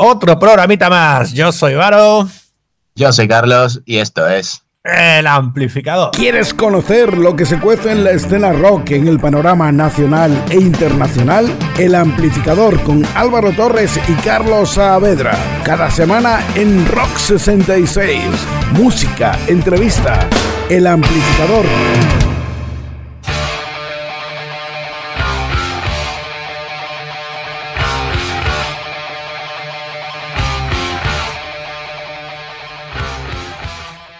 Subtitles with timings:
[0.00, 1.32] Otro programita más.
[1.32, 2.28] Yo soy Varo.
[2.94, 6.12] Yo soy Carlos y esto es El Amplificador.
[6.12, 10.54] ¿Quieres conocer lo que se cuece en la escena rock en el panorama nacional e
[10.54, 11.52] internacional?
[11.78, 15.36] El Amplificador con Álvaro Torres y Carlos Saavedra.
[15.64, 18.22] Cada semana en Rock 66.
[18.74, 20.28] Música, entrevista.
[20.70, 22.27] El Amplificador.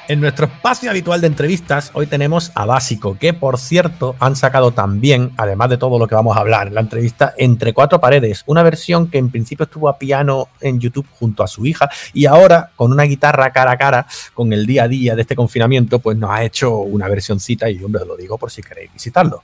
[0.09, 4.71] En nuestro espacio habitual de entrevistas, hoy tenemos a Básico, que por cierto han sacado
[4.71, 8.43] también, además de todo lo que vamos a hablar en la entrevista, Entre Cuatro Paredes,
[8.47, 12.25] una versión que en principio estuvo a piano en YouTube junto a su hija y
[12.25, 15.99] ahora con una guitarra cara a cara con el día a día de este confinamiento,
[15.99, 19.43] pues nos ha hecho una versioncita y hombre, lo digo por si queréis visitarlo.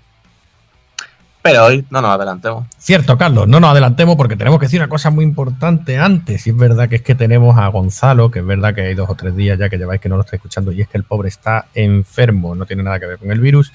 [1.44, 2.66] Pero hoy no nos adelantemos.
[2.78, 6.46] Cierto, Carlos, no nos adelantemos porque tenemos que decir una cosa muy importante antes.
[6.46, 9.10] Y es verdad que es que tenemos a Gonzalo, que es verdad que hay dos
[9.10, 11.04] o tres días ya que lleváis que no lo está escuchando, y es que el
[11.04, 13.70] pobre está enfermo, no tiene nada que ver con el virus,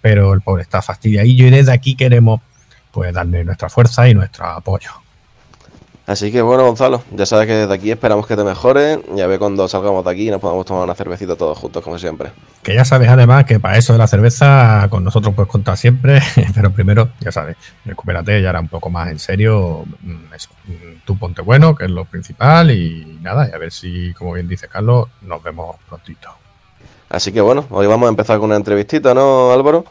[0.00, 2.40] pero el pobre está fastidiadillo y desde aquí queremos
[2.92, 4.92] pues darle nuestra fuerza y nuestro apoyo.
[6.08, 8.98] Así que bueno, Gonzalo, ya sabes que desde aquí esperamos que te mejores.
[9.14, 11.98] Ya ve cuando salgamos de aquí y nos podamos tomar una cervecita todos juntos, como
[11.98, 12.30] siempre.
[12.62, 16.22] Que ya sabes además que para eso de la cerveza con nosotros puedes contar siempre,
[16.54, 19.84] pero primero, ya sabes, recupérate ya era un poco más en serio.
[20.00, 23.70] mm, Eso, mm, tú ponte bueno, que es lo principal, y nada, y a ver
[23.70, 26.30] si, como bien dice Carlos, nos vemos prontito.
[27.10, 29.84] Así que bueno, hoy vamos a empezar con una entrevistita, ¿no, Álvaro?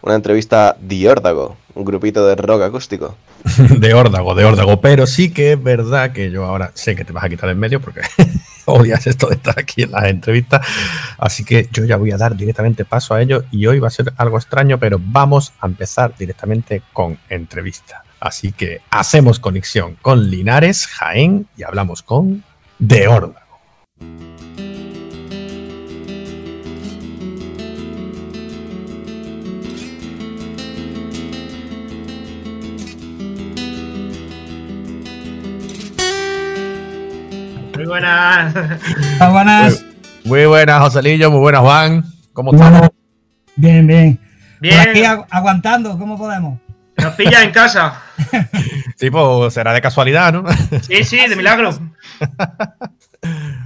[0.00, 3.14] Una entrevista Diórdago, un grupito de rock acústico.
[3.78, 4.80] de órdago, de órdago.
[4.80, 7.58] Pero sí que es verdad que yo ahora sé que te vas a quitar en
[7.58, 8.00] medio porque
[8.66, 10.66] odias esto de estar aquí en las entrevistas.
[11.18, 13.90] Así que yo ya voy a dar directamente paso a ello y hoy va a
[13.90, 18.04] ser algo extraño, pero vamos a empezar directamente con entrevista.
[18.20, 22.44] Así que hacemos conexión con Linares, Jaén y hablamos con
[22.78, 23.40] De Órdago.
[37.90, 38.54] Buenas.
[39.18, 39.84] Hola, buenas.
[40.24, 42.04] Muy buenas, Joselillo, muy buenas, Juan.
[42.32, 42.70] ¿Cómo estás?
[42.70, 42.88] Bueno,
[43.56, 44.20] bien, bien.
[44.60, 44.78] Bien.
[44.78, 46.58] Por aquí agu- aguantando, ¿cómo podemos?
[46.96, 48.00] Nos pilla en casa.
[48.96, 50.44] Sí, pues será de casualidad, ¿no?
[50.82, 51.70] Sí, sí, de milagro.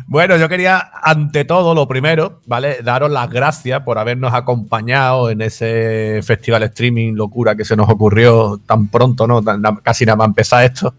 [0.07, 2.79] Bueno, yo quería, ante todo, lo primero, ¿vale?
[2.83, 8.61] Daros las gracias por habernos acompañado en ese festival streaming locura que se nos ocurrió
[8.67, 9.43] tan pronto, ¿no?
[9.43, 10.95] Tan- casi nada más empezar esto.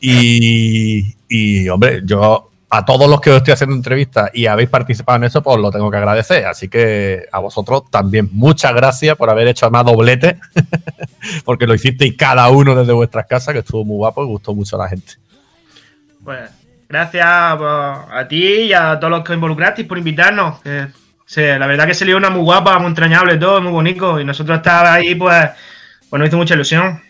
[0.00, 5.16] Y, y, hombre, yo a todos los que os estoy haciendo entrevistas y habéis participado
[5.16, 6.46] en eso, pues lo tengo que agradecer.
[6.46, 10.38] Así que a vosotros también muchas gracias por haber hecho además doblete,
[11.44, 14.76] porque lo hicisteis cada uno desde vuestras casas, que estuvo muy guapo y gustó mucho
[14.76, 15.12] a la gente.
[16.24, 16.50] Pues
[16.88, 20.60] gracias a ti y a todos los que involucrasteis por invitarnos.
[20.64, 24.20] la verdad que se dio una muy guapa, muy entrañable todo, muy bonito.
[24.20, 25.50] Y nosotros estar ahí, pues,
[26.08, 27.00] pues nos hizo mucha ilusión.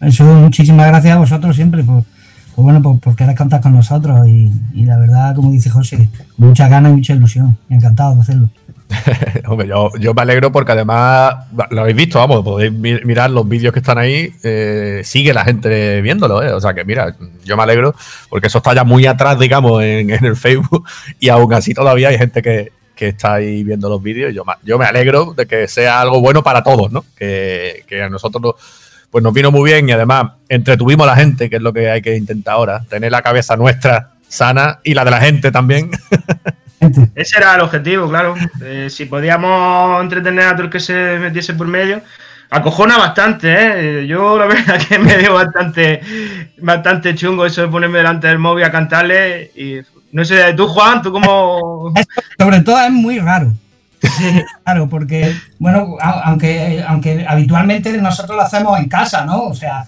[0.00, 2.04] Eso, muchísimas gracias a vosotros siempre por,
[2.60, 4.26] por, bueno, por, por querer contar con nosotros.
[4.28, 7.56] Y, y la verdad, como dice José, mucha ganas y mucha ilusión.
[7.68, 8.48] Encantado de hacerlo.
[9.46, 11.34] Hombre, yo, yo me alegro porque además
[11.70, 15.44] lo habéis visto, vamos, podéis mi- mirar los vídeos que están ahí, eh, sigue la
[15.44, 16.52] gente viéndolo, ¿eh?
[16.52, 17.94] o sea que mira, yo me alegro
[18.28, 20.84] porque eso está ya muy atrás, digamos, en, en el Facebook
[21.20, 24.76] y aún así todavía hay gente que, que está ahí viendo los vídeos yo, yo
[24.76, 27.04] me alegro de que sea algo bueno para todos, ¿no?
[27.16, 28.54] Que, que a nosotros nos-
[29.10, 31.90] pues nos vino muy bien y además entretuvimos a la gente, que es lo que
[31.90, 35.90] hay que intentar ahora, tener la cabeza nuestra sana y la de la gente también.
[37.14, 38.34] Ese era el objetivo, claro.
[38.62, 42.00] Eh, si podíamos entretener a todo el que se metiese por medio.
[42.48, 44.06] Acojona bastante, ¿eh?
[44.06, 46.00] Yo la verdad que me dio bastante,
[46.58, 49.50] bastante chungo eso de ponerme delante del móvil a cantarle.
[49.54, 49.80] Y
[50.12, 51.92] no sé, tú, Juan, tú como.
[52.38, 53.52] sobre todo es muy raro.
[54.64, 59.44] Claro, porque, bueno, aunque, aunque habitualmente nosotros lo hacemos en casa, ¿no?
[59.44, 59.84] O sea,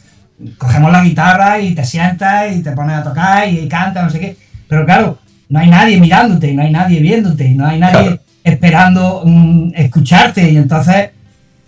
[0.58, 4.20] cogemos la guitarra y te sientas y te pones a tocar y cantas, no sé
[4.20, 4.37] qué.
[4.69, 8.19] Pero claro, no hay nadie mirándote, no hay nadie viéndote, no hay nadie Claro.
[8.42, 10.50] esperando mm, escucharte.
[10.50, 11.10] Y entonces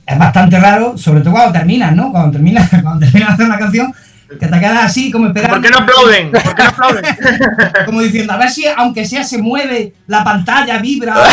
[0.06, 2.10] es bastante raro, sobre todo cuando terminas, ¿no?
[2.10, 3.94] Cuando terminas, cuando terminas de hacer una canción,
[4.28, 5.56] que te quedas así como esperando.
[5.56, 6.30] ¿Por qué no aplauden?
[6.32, 7.04] ¿Por qué no aplauden?
[7.86, 11.14] Como diciendo, a ver si, aunque sea, se mueve la pantalla, vibra.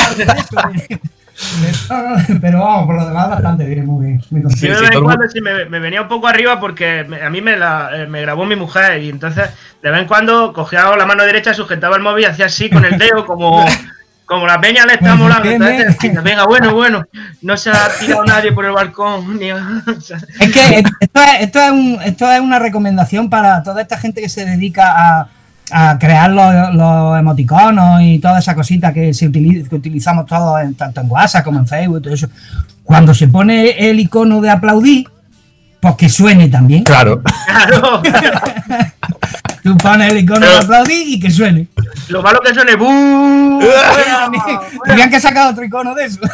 [2.42, 4.22] Pero vamos, por lo demás, bastante bien, muy bien.
[4.30, 4.52] Muy.
[4.54, 7.30] Sí, de vez en cuando sí me, me venía un poco arriba porque me- a
[7.30, 9.50] mí me, la, eh, me grabó mi mujer y entonces
[9.82, 12.86] de vez en cuando cogía la mano derecha, sujetaba el móvil y hacía así con
[12.86, 13.66] el dedo como,
[14.26, 15.50] como la peña le está molando.
[16.24, 17.04] Venga, bueno, bueno,
[17.42, 19.38] no se ha tirado nadie por el balcón.
[19.38, 19.50] Ni,
[20.40, 24.22] Es que esto es, esto, es un- esto es una recomendación para toda esta gente
[24.22, 25.28] que se dedica a,
[25.72, 30.62] a crear los, los emoticonos y toda esa cosita que, se utiliza, que utilizamos todos
[30.62, 32.28] en, tanto en WhatsApp como en Facebook y todo eso.
[32.84, 35.08] Cuando se pone el icono de aplaudir,
[35.82, 36.84] pues que suene también.
[36.84, 37.22] Claro.
[37.46, 38.02] Claro.
[39.64, 41.68] Tú pones el icono de aplaudir y que suene.
[42.10, 42.76] Lo malo que suene.
[42.76, 43.62] ¡bu!
[44.86, 46.20] Tendrían que sacar otro icono de eso.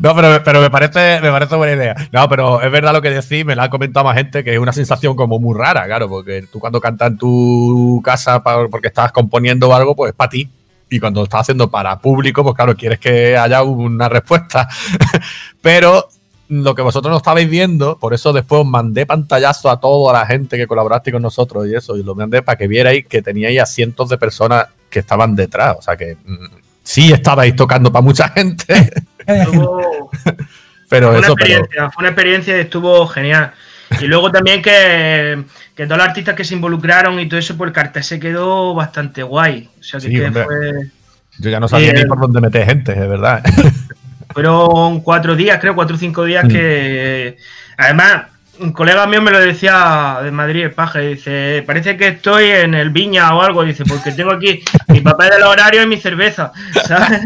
[0.00, 1.94] No, pero, pero me parece, me parece buena idea.
[2.12, 4.58] No, pero es verdad lo que decís, me lo ha comentado más gente, que es
[4.58, 9.12] una sensación como muy rara, claro, porque tú cuando cantas en tu casa porque estás
[9.12, 10.48] componiendo algo, pues es para ti.
[10.88, 14.68] Y cuando lo estás haciendo para público, pues claro, quieres que haya una respuesta.
[15.60, 16.08] pero
[16.48, 20.26] lo que vosotros no estabais viendo, por eso después os mandé pantallazo a toda la
[20.26, 23.60] gente que colaboraste con nosotros y eso, y lo mandé para que vierais que teníais
[23.60, 25.76] a cientos de personas que estaban detrás.
[25.78, 26.46] O sea que mm,
[26.82, 28.90] sí estabais tocando para mucha gente,
[29.26, 30.10] Estuvo-
[30.88, 31.46] pero Fue una eso, pero.
[31.48, 33.52] experiencia, fue una experiencia y estuvo genial.
[34.00, 35.44] Y luego también que,
[35.76, 38.74] que todos los artistas que se involucraron y todo eso, pues el cartel se quedó
[38.74, 39.68] bastante guay.
[39.78, 40.44] O sea que, Sí, que hombre.
[40.44, 40.90] fue-
[41.38, 43.42] Yo ya no sabía Eh, ni por dónde meter gente, de verdad.
[44.36, 46.48] fueron cuatro días, creo, cuatro o cinco días Mm.
[46.48, 47.36] que.
[47.78, 48.24] Además,
[48.60, 52.74] un colega mío me lo decía de Madrid, el paje, dice, parece que estoy en
[52.74, 56.52] el Viña o algo, dice, porque tengo aquí mi papel del horario y mi cerveza,
[56.86, 57.20] ¿sabes?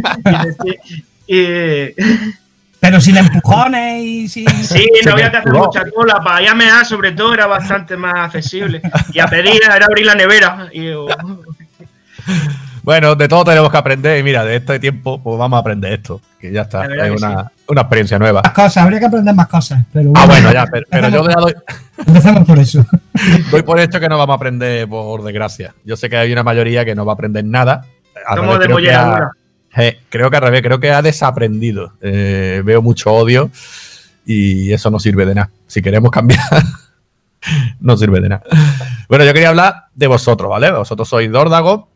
[1.27, 1.95] Y, y-
[2.79, 4.49] Pero sin empujones y sin.
[4.49, 6.21] Sí, no había que hacer mucha cola.
[6.25, 8.81] Para ir a mear, sobre todo, era bastante más accesible.
[9.13, 10.69] Y a pedir era abrir la nevera.
[10.73, 10.91] Y
[12.83, 15.93] Bueno, de todo tenemos que aprender y mira, de este tiempo pues vamos a aprender
[15.93, 18.41] esto, que ya está, es una, una experiencia nueva.
[18.43, 19.85] Más cosas, habría que aprender más cosas.
[19.93, 21.55] Pero Ah, bueno, ya, pero, pero yo ya doy,
[22.07, 22.85] Empezamos por eso.
[23.51, 25.75] doy por hecho que no vamos a aprender por desgracia.
[25.85, 27.85] Yo sé que hay una mayoría que no va a aprender nada.
[28.35, 29.31] Revés, de creo, que mollera ha, dura.
[29.77, 31.93] eh, creo que al revés, creo que ha desaprendido.
[32.01, 33.51] Eh, veo mucho odio
[34.25, 35.51] y eso no sirve de nada.
[35.67, 36.41] Si queremos cambiar,
[37.81, 38.43] no sirve de nada.
[39.09, 40.71] Bueno, yo quería hablar de vosotros, ¿vale?
[40.71, 41.90] Vosotros sois Dórdago,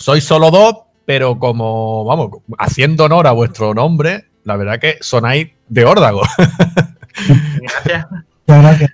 [0.00, 0.74] sois solo dos,
[1.04, 6.22] pero como, vamos, haciendo honor a vuestro nombre, la verdad que sonáis de Órdago.
[7.60, 8.06] Gracias.
[8.46, 8.88] La verdad que-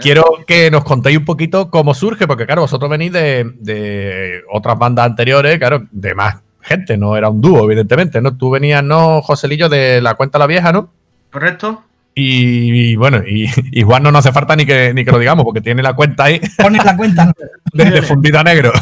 [0.00, 4.78] Quiero que nos contéis un poquito cómo surge, porque claro, vosotros venís de, de otras
[4.78, 8.34] bandas anteriores, claro, de más gente, no era un dúo, evidentemente, ¿no?
[8.34, 10.90] Tú venías, ¿no, Joselillo, de la cuenta La Vieja, ¿no?
[11.30, 11.82] ¿Correcto?
[12.14, 15.18] Y, y bueno, y, y Juan no nos hace falta ni que, ni que lo
[15.18, 17.24] digamos, porque tiene la cuenta ahí Pones la cuenta.
[17.26, 17.32] ¿no?
[17.72, 18.72] de, de fundita negro.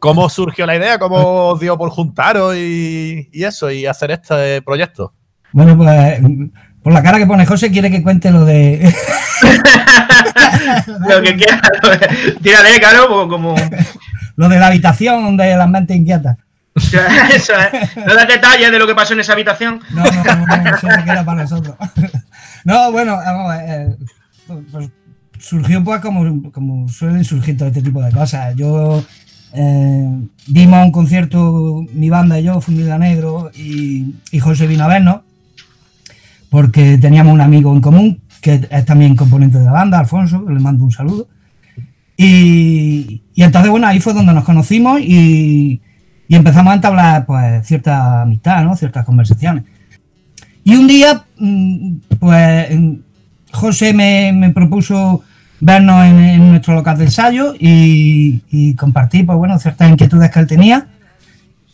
[0.00, 0.98] ¿Cómo surgió la idea?
[0.98, 5.12] ¿Cómo os dio por juntaros y, y eso, y hacer este proyecto?
[5.52, 6.20] Bueno, pues
[6.82, 8.92] por la cara que pone José, quiere que cuente lo de.
[11.08, 11.60] Lo que quieras.
[12.42, 13.54] Tírale, claro, como.
[14.36, 16.36] lo de la habitación de las mentes inquietas.
[17.34, 17.96] Eso es.
[17.96, 19.80] No das detalles de lo que pasó en esa habitación.
[19.90, 21.76] No, no, no, no, eso se queda para nosotros.
[22.64, 23.96] No, bueno, vamos, eh,
[24.46, 24.90] pues, pues,
[25.40, 28.54] surgió pues como, como suelen surgir todo este tipo de cosas.
[28.54, 29.04] Yo
[29.52, 34.88] eh, dimos un concierto, mi banda y yo, Fundida Negro, y, y José vino a
[34.88, 35.20] vernos,
[36.50, 40.60] porque teníamos un amigo en común, que es también componente de la banda, Alfonso, le
[40.60, 41.26] mando un saludo.
[42.16, 45.80] Y, y entonces, bueno, ahí fue donde nos conocimos y,
[46.32, 48.74] y empezamos a entablar pues cierta amistad, ¿no?
[48.74, 49.64] Ciertas conversaciones.
[50.64, 52.68] Y un día, mm, pues
[53.52, 55.22] José me, propuso
[55.60, 60.86] vernos en, nuestro local de ensayo y, compartir, pues bueno, ciertas inquietudes que él tenía.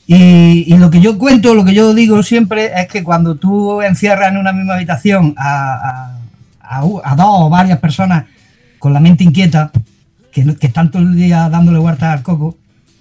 [0.08, 4.32] Y, lo que yo cuento, lo que yo digo siempre es que cuando tú encierras
[4.32, 6.16] en una misma habitación a,
[6.60, 8.24] a- dos o varias personas
[8.80, 9.70] con la mente inquieta,
[10.32, 12.56] que, que están todo el día dándole vueltas al coco,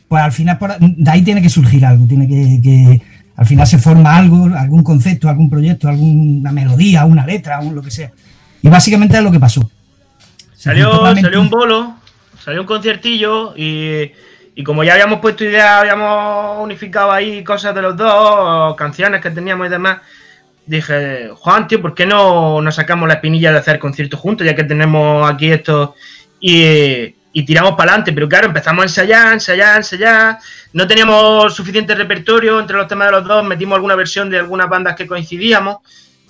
[0.08, 3.02] pues al final por- de ahí tiene que surgir algo, tiene que, que-
[3.36, 7.84] al final se forma algo, algún concepto, algún proyecto, alguna melodía, una letra, un lo
[7.84, 8.12] que sea.
[8.64, 9.70] Y básicamente es lo que pasó.
[10.56, 10.90] Salió,
[11.22, 11.96] salió un bolo,
[12.44, 14.12] salió un conciertillo y,
[14.56, 19.30] y como ya habíamos puesto idea, habíamos unificado ahí cosas de los dos, canciones que
[19.30, 20.00] teníamos y demás,
[20.66, 24.56] dije, Juan, tío, ¿por qué no nos sacamos la espinilla de hacer conciertos juntos, ya
[24.56, 25.94] que tenemos aquí esto
[26.42, 28.14] y, y tiramos para adelante?
[28.14, 30.40] Pero claro, empezamos a ensayar, ensayar, ensayar,
[30.74, 34.70] no teníamos suficiente repertorio entre los temas de los dos, metimos alguna versión de algunas
[34.70, 35.78] bandas que coincidíamos,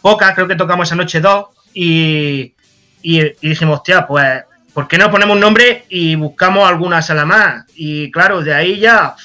[0.02, 2.54] pocas, creo que tocamos esa noche dos, y,
[3.02, 7.66] y, dijimos, hostia, pues, ¿por qué no ponemos un nombre y buscamos alguna sala más?
[7.76, 9.16] Y claro, de ahí ya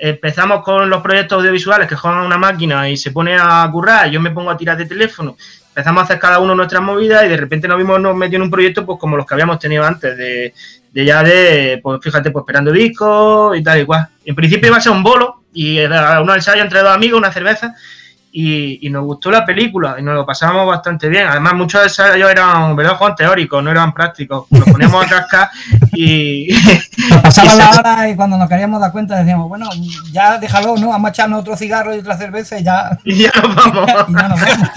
[0.00, 4.20] empezamos con los proyectos audiovisuales que juegan una máquina y se pone a currar, yo
[4.20, 5.36] me pongo a tirar de teléfono,
[5.68, 8.42] empezamos a hacer cada uno nuestras movidas y de repente nos vimos nos metido en
[8.42, 10.54] un proyecto pues como los que habíamos tenido antes, de,
[10.92, 14.08] de ya de, pues fíjate, pues esperando discos y tal y cual.
[14.24, 17.32] En principio iba a ser un bolo y era unos ensayos entre dos amigos, una
[17.32, 17.74] cerveza,
[18.30, 21.26] y, y nos gustó la película y nos lo pasábamos bastante bien.
[21.26, 23.14] Además, muchos de ensayos eran, ¿verdad, Juan?
[23.16, 24.46] Teóricos, no eran prácticos.
[24.50, 25.50] Nos poníamos a cascar
[25.92, 26.48] y.
[27.10, 29.68] Nos pasaba la hora y cuando nos queríamos dar cuenta decíamos, bueno,
[30.12, 30.88] ya déjalo, ¿no?
[30.88, 33.88] Vamos a echarnos otro cigarro y otra cerveza y ya, y ya nos vamos.
[34.08, 34.68] y ya nos vamos.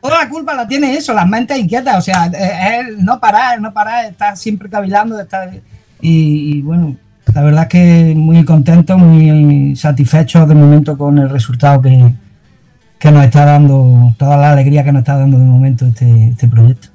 [0.00, 3.60] Toda la culpa la tiene eso, las mentes inquietas, o sea, es el no parar,
[3.60, 5.50] no parar, estar siempre cavilando, estar...
[6.00, 6.96] Y, y bueno,
[7.34, 12.14] la verdad es que muy contento, muy satisfecho de momento con el resultado que,
[12.98, 16.46] que nos está dando, toda la alegría que nos está dando de momento este, este
[16.48, 16.88] proyecto.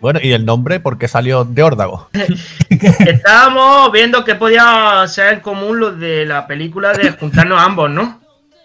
[0.00, 2.10] Bueno, ¿y el nombre por qué salió de Órdago?
[2.68, 8.20] Estábamos viendo que podía ser en común lo de la película de juntarnos ambos, ¿no?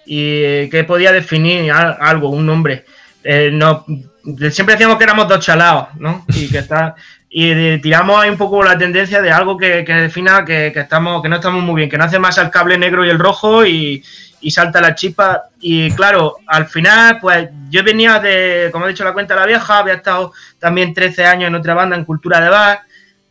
[0.05, 2.83] Y eh, que podía definir algo, un nombre.
[3.23, 3.85] Eh, no,
[4.51, 6.25] siempre decíamos que éramos dos chalados, ¿no?
[6.35, 6.95] Y que está
[7.33, 11.21] y tiramos ahí un poco la tendencia de algo que, que defina que, que estamos
[11.21, 13.65] que no estamos muy bien, que no hace más al cable negro y el rojo
[13.65, 14.03] y,
[14.41, 15.43] y salta la chispa.
[15.59, 19.77] Y claro, al final, pues yo venía de, como he dicho, la cuenta la vieja,
[19.77, 22.81] había estado también 13 años en otra banda en Cultura de Bar.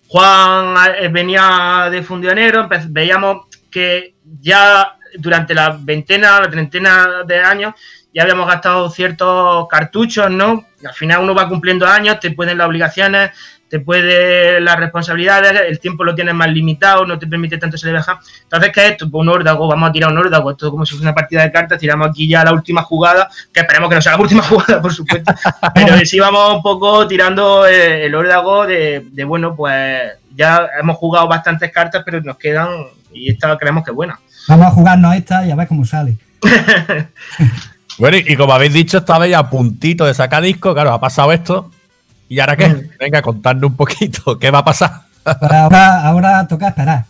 [0.08, 7.74] Juan eh, venía de Fundionero, veíamos que ya durante la veintena, la treintena de años,
[8.12, 10.66] ya habíamos gastado ciertos cartuchos, ¿no?
[10.84, 13.30] Al final uno va cumpliendo años, te pueden las obligaciones,
[13.70, 17.86] te puede las responsabilidades, el tiempo lo tienes más limitado, no te permite tanto se
[17.86, 18.18] le baja.
[18.42, 19.08] Entonces, ¿qué es esto?
[19.08, 21.42] Pues un órdago, vamos a tirar un órdago, esto es como si fuera una partida
[21.42, 24.42] de cartas, tiramos aquí ya la última jugada, que esperemos que no sea la última
[24.42, 25.32] jugada, por supuesto,
[25.72, 30.02] pero sí vamos un poco tirando eh, el órdago de, de, bueno, pues
[30.34, 32.70] ya hemos jugado bastantes cartas, pero nos quedan,
[33.12, 34.18] y esta creemos que es buena.
[34.48, 36.18] Vamos a jugarnos esta y a ver cómo sale.
[37.98, 41.32] Bueno, y, y como habéis dicho, estabais a puntito de sacar disco, claro, ha pasado
[41.32, 41.70] esto.
[42.30, 42.88] ¿Y ahora qué?
[43.00, 45.02] Venga, contadnos un poquito, ¿qué va a pasar?
[45.24, 47.04] Ahora, ahora toca esperar.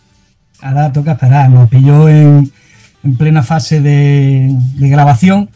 [0.59, 1.47] Ahora toca esperar.
[1.47, 2.51] Nos pilló en,
[3.03, 5.47] en plena fase de, de grabación.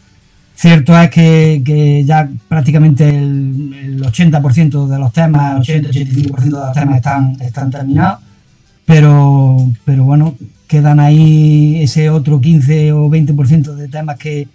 [0.54, 6.72] Cierto es que, que ya prácticamente el, el 80% de los temas, 80-85% de los
[6.72, 8.20] temas están, están terminados.
[8.84, 10.36] Pero, pero bueno,
[10.68, 14.46] quedan ahí ese otro 15 o 20% de temas que,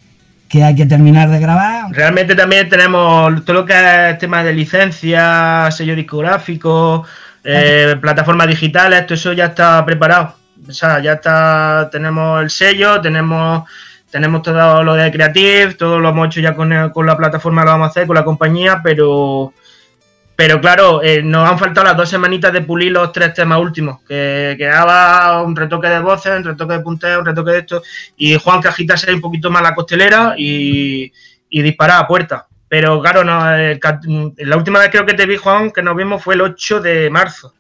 [0.52, 1.86] que hay que terminar de grabar.
[1.92, 7.06] Realmente también tenemos todo lo que es temas de licencia, sello discográfico,
[7.44, 10.36] eh, plataformas digitales, todo eso ya está preparado.
[10.68, 13.64] O sea, ya está, tenemos el sello, tenemos,
[14.12, 17.64] tenemos todo lo de Creative, todo lo hemos hecho ya con, el- con la plataforma,
[17.64, 19.54] lo vamos a hacer con la compañía, pero
[20.36, 24.02] pero claro, eh, nos han faltado las dos semanitas de pulir los tres temas últimos,
[24.08, 27.84] que quedaba un retoque de voces, un retoque de punteo, un retoque de esto,
[28.18, 31.12] y Juan que agitase un poquito más la costelera y,
[31.50, 32.48] y disparar a puerta.
[32.68, 33.80] Pero claro, no, el
[34.38, 37.10] la última vez creo que te vi, Juan, que nos vimos fue el 8 de
[37.10, 37.54] marzo.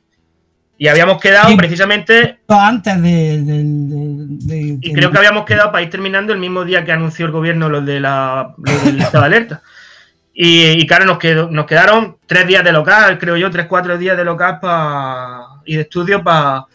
[0.77, 1.57] Y habíamos quedado Sí.
[1.57, 3.09] precisamente, Antes de,
[3.43, 4.25] de- de-
[4.55, 7.31] de- y creo que habíamos quedado para ir terminando el mismo día que anunció el
[7.31, 9.61] gobierno lo de la lo del estado de alerta.
[10.43, 13.95] Y, y claro, nos, quedó, nos quedaron tres días de local, creo yo, tres, cuatro
[13.95, 16.65] días de local pa- y de estudio para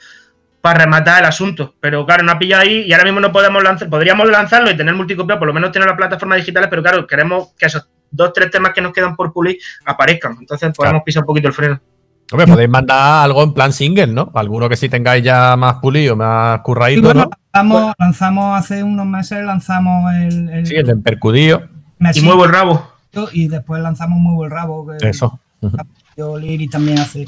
[0.62, 1.74] rematar el asunto.
[1.80, 4.76] Pero claro, no ha pillado ahí y ahora mismo no podemos lanzar, podríamos lanzarlo y
[4.76, 8.32] tener multicopia, por lo menos tener las plataformas digitales, pero claro, queremos que esos dos,
[8.32, 10.36] tres temas que nos quedan por pulir aparezcan.
[10.38, 11.04] Entonces podemos Claro.
[11.04, 11.80] pisar un poquito el freno.
[12.30, 14.30] Hombre, podéis mandar algo en plan single, ¿no?
[14.34, 17.30] Alguno que sí tengáis ya más pulido, más bueno, ¿no?
[17.52, 21.62] lanzamos, lanzamos hace unos meses, lanzamos el, el Sí, el de percudido.
[22.14, 22.95] Y muevo el rabo.
[23.32, 25.38] Y después lanzamos Muevo el Rabo, que Eso.
[26.16, 27.24] yo Liri también hace,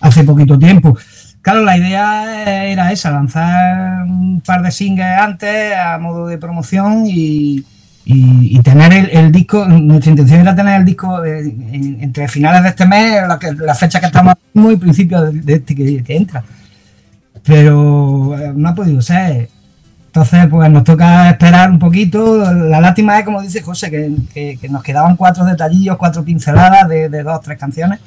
[0.00, 0.96] hace poquito tiempo.
[1.42, 7.04] Claro, la idea era esa, lanzar un par de singles antes a modo de promoción
[7.06, 7.62] y,
[8.06, 12.62] y- y tener el, el disco, nuestra intención era tener el disco en- entre finales
[12.62, 13.22] de este mes,
[13.60, 16.42] la, fecha que estamos mismo, y principios de, de este que, que entra.
[17.42, 19.48] Pero eh, no ha podido ser.
[20.14, 22.36] Entonces, pues nos toca esperar un poquito.
[22.52, 26.88] La lástima es, como dice José, que, que- que nos quedaban cuatro detallillos, cuatro pinceladas
[26.88, 27.98] de, de dos, tres canciones.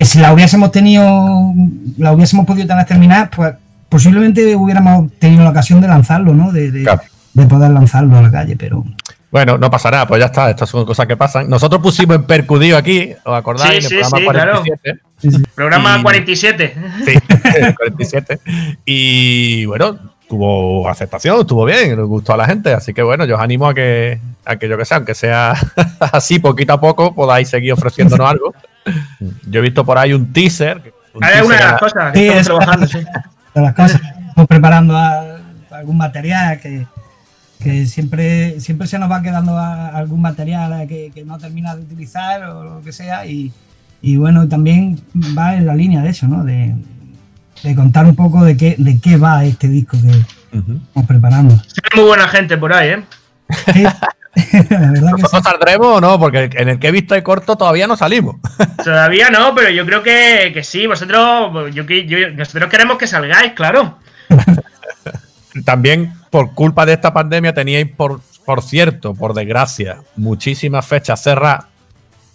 [0.00, 1.54] Si la hubiésemos tenido,
[1.96, 3.54] la hubiésemos podido tener terminada, pues
[3.88, 6.52] posiblemente hubiéramos tenido la ocasión de lanzarlo, ¿no?
[6.52, 7.00] De, de- Claro.
[7.32, 8.84] de poder lanzarlo a la calle, pero
[9.30, 11.48] Bueno, no pasa nada, pues ya está, estas son cosas que pasan.
[11.48, 13.86] Nosotros pusimos en percudido aquí, ¿os acordáis?
[13.86, 14.92] Sí, En el sí, programa sí, claro.
[15.22, 15.50] 47.
[15.54, 16.74] Programa Y- 47.
[17.06, 18.40] Sí, 47.
[18.84, 22.72] Y bueno, tuvo aceptación, estuvo bien, nos gustó a la gente.
[22.72, 25.54] Así que bueno, yo os animo a que, a que yo que sé, aunque sea
[26.12, 28.54] así poquito a poco, podáis seguir ofreciéndonos algo.
[29.48, 30.92] Yo he visto por ahí un teaser.
[31.14, 32.98] un Es una de las cosas que Sí, estamos trabajando, sí.
[33.54, 34.00] de las cosas.
[34.28, 35.36] Estamos preparando a-
[35.70, 36.86] algún material que,
[37.62, 41.82] que siempre, siempre se nos va quedando a- algún material que, que no termina de
[41.82, 43.26] utilizar o lo que sea.
[43.26, 43.52] Y,
[44.02, 45.00] y bueno, también
[45.36, 46.44] va en la línea de eso, ¿no?
[46.44, 46.74] De,
[47.62, 50.08] de contar un poco de qué, de qué va este disco que
[50.58, 51.54] estamos preparando.
[51.66, 53.04] Sí, Hay muy buena gente por ahí, ¿eh?
[53.72, 53.82] Sí,
[54.70, 55.22] la verdad que sí.
[55.22, 56.18] ¿Nosotros saldremos o no?
[56.18, 58.36] Porque en el que he visto de corto todavía no salimos.
[58.84, 60.86] Todavía no, pero yo creo que, que sí.
[60.86, 63.98] Vosotros, yo, que- yo- nosotros queremos que salgáis, claro.
[65.64, 71.64] También por culpa de esta pandemia teníais, por, por cierto, por desgracia, muchísimas fechas cerradas.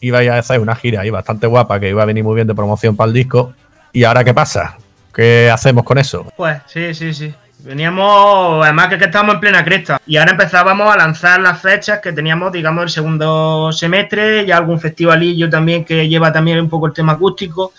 [0.01, 2.53] Ibais a hacer una gira ahí bastante guapa que iba a venir muy bien de
[2.55, 3.53] promoción para el disco.
[3.93, 4.77] ¿Y ahora qué pasa?
[5.13, 6.25] ¿Qué hacemos con eso?
[6.36, 7.34] Pues sí, sí, sí.
[7.60, 10.01] Veníamos, además que, estábamos en plena cresta.
[10.05, 14.79] Y ahora empezábamos a lanzar las fechas que teníamos, digamos, el segundo semestre, ya algún
[14.82, 17.74] festivalillo también que lleva también un poco el tema acústico.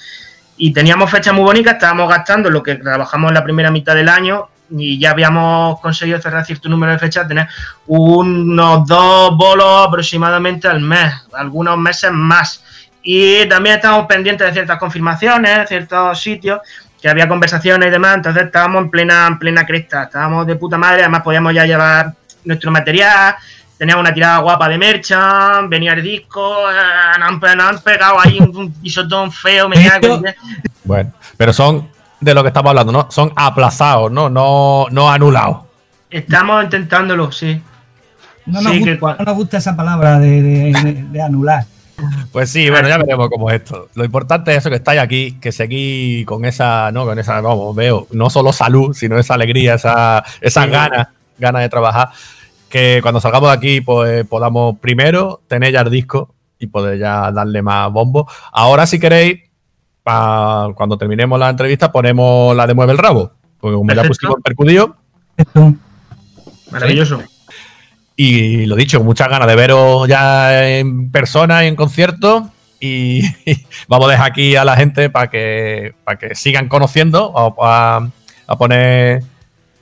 [0.57, 4.09] Y teníamos fechas muy bonitas, estábamos gastando lo que trabajamos en la primera mitad del
[4.09, 7.49] año y ya habíamos conseguido cerrar cierto número de fechas, tener
[7.87, 12.63] unos dos bolos aproximadamente al mes, algunos meses más.
[13.03, 16.61] Y también estamos pendientes de ciertas confirmaciones, ciertos sitios,
[17.05, 20.79] que había conversaciones y demás, entonces estábamos en plena, en plena cresta, estábamos de puta
[20.79, 22.15] madre, además podíamos ya llevar
[22.47, 23.35] nuestro material,
[23.77, 27.79] teníamos una tirada guapa de mercha, venía el disco, eh, nos, han, pe- nos han
[27.81, 29.77] pegado ahí un, un pisotón feo, me
[30.85, 33.07] Bueno, pero son de lo que estamos hablando, ¿no?
[33.11, 34.31] Son aplazados, ¿no?
[34.31, 35.59] No, no anulados.
[36.09, 37.61] Estamos intentándolo, sí.
[38.47, 41.67] No nos, Sí, gusta, que no nos gusta esa palabra de, de- de- de anular.
[42.33, 43.89] Pues sí, bueno, ya veremos cómo es esto.
[43.95, 47.05] Lo importante es eso que estáis aquí, que seguís con esa, ¿no?
[47.05, 50.71] Con esa, vamos, veo, no solo salud, sino esa alegría, esa, esas Sí.
[50.71, 51.09] ganas,
[51.39, 52.11] ganas de trabajar.
[52.69, 57.31] Que cuando salgamos de aquí, pues podamos primero tener ya el disco y poder ya
[57.31, 58.29] darle más bombo.
[58.53, 59.43] Ahora, si queréis,
[60.03, 63.31] pa- cuando terminemos la entrevista, ponemos la de Mueve el Rabo.
[63.61, 64.97] Porque como ya pusimos percudido,
[65.37, 65.75] Esto,
[66.71, 67.23] Maravilloso.
[68.17, 72.51] Y lo dicho, muchas ganas de veros ya en persona y en concierto.
[72.81, 73.23] Y
[73.89, 77.33] vamos a dejar aquí a la gente para que, para que sigan conociendo.
[77.33, 78.09] Vamos a,
[78.47, 79.23] a poner.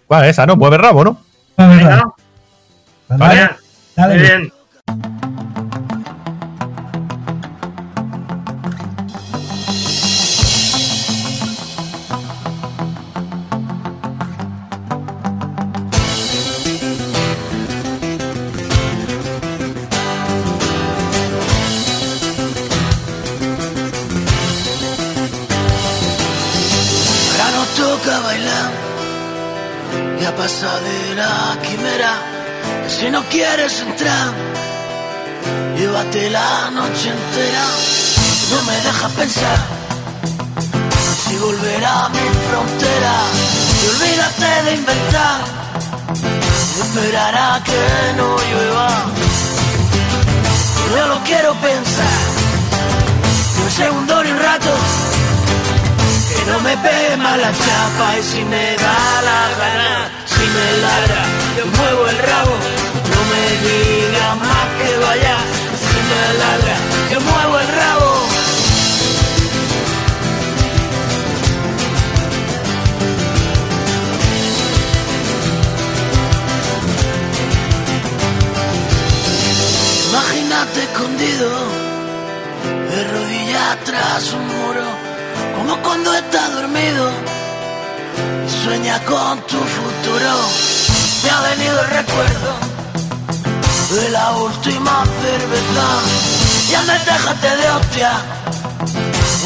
[0.07, 0.57] ¿Cuál es esa, no?
[0.57, 1.21] Mueve rabo, ¿no?
[1.57, 2.05] Venga,
[3.09, 3.51] Vale.
[3.97, 4.15] dale.
[4.15, 4.53] muy bien.
[30.23, 32.13] Y a pasar de la quimera.
[32.89, 34.29] Si no quieres entrar,
[35.77, 37.65] llévate la noche entera.
[38.51, 39.59] No me dejas pensar
[41.25, 43.15] si volver a mi frontera.
[43.81, 45.41] Y olvídate de inventar,
[46.83, 47.83] esperar a que
[48.19, 48.91] no llueva.
[50.95, 52.19] No lo quiero pensar,
[53.57, 54.71] ni un segundo ni un rato
[56.47, 56.77] no me
[57.17, 61.23] más la chapa y si me da la gana, si me ladra,
[61.57, 62.55] yo muevo el rabo,
[63.13, 65.37] no me diga más que vaya,
[65.83, 66.77] si me ladra,
[67.13, 68.13] yo muevo el rabo.
[80.11, 81.51] Imagínate escondido
[82.91, 84.85] de rodillas tras un muro,
[85.63, 87.11] como cuando estás dormido
[88.47, 90.33] y sueña con tu futuro.
[91.23, 92.51] Me ha venido el recuerdo
[93.95, 95.87] de la última cerveza.
[96.71, 98.13] Y anda, déjate de hostia,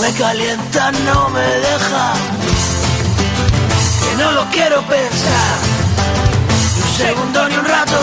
[0.01, 2.13] me calienta, no me deja.
[4.01, 5.57] Que no lo quiero pensar,
[6.77, 8.01] ni un segundo ni un rato.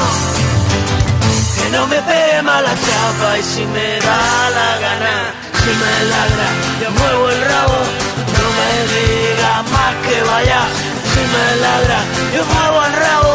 [1.58, 5.16] Que no me pegue mala chapa y si me da la gana,
[5.64, 6.48] si me ladra,
[6.82, 8.03] yo muevo el rabo.
[8.64, 10.62] Me diga más que vaya,
[11.12, 12.00] si me ladra,
[12.34, 13.34] yo muevo el rabo.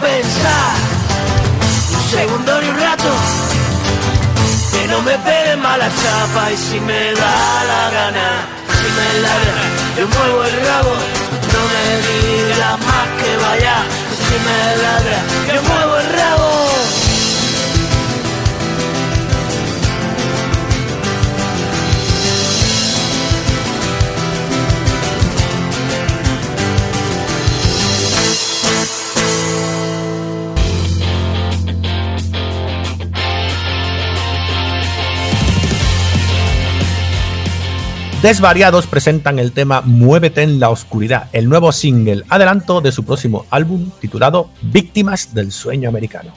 [0.00, 0.74] Pensar,
[1.94, 3.10] un segundo ni un rato,
[4.72, 8.28] que no me pegue mala chapa y si me da la gana,
[8.78, 9.54] si me ladra,
[9.98, 10.94] yo muevo el rabo,
[11.52, 13.76] no me diga más que vaya,
[14.22, 15.18] si me ladra,
[15.54, 16.35] yo muevo el rabo.
[38.22, 43.44] Desvariados presentan el tema Muévete en la oscuridad, el nuevo single adelanto de su próximo
[43.50, 46.32] álbum titulado Víctimas del sueño americano.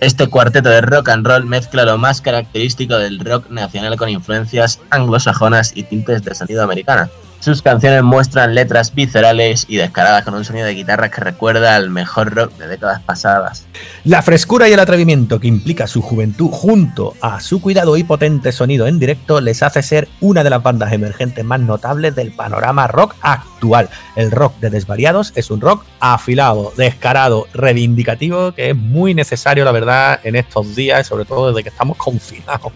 [0.00, 4.78] Este cuarteto de rock and roll mezcla lo más característico del rock nacional con influencias
[4.90, 7.10] anglosajonas y tintes de sonido americana.
[7.40, 11.88] Sus canciones muestran letras viscerales y descaradas con un sonido de guitarra que recuerda al
[11.88, 13.66] mejor rock de décadas pasadas.
[14.04, 18.50] La frescura y el atrevimiento que implica su juventud junto a su cuidado y potente
[18.50, 22.88] sonido en directo les hace ser una de las bandas emergentes más notables del panorama
[22.88, 23.88] rock actual.
[24.16, 29.72] El rock de Desvariados es un rock afilado, descarado, reivindicativo que es muy necesario la
[29.72, 32.72] verdad en estos días, sobre todo desde que estamos confinados.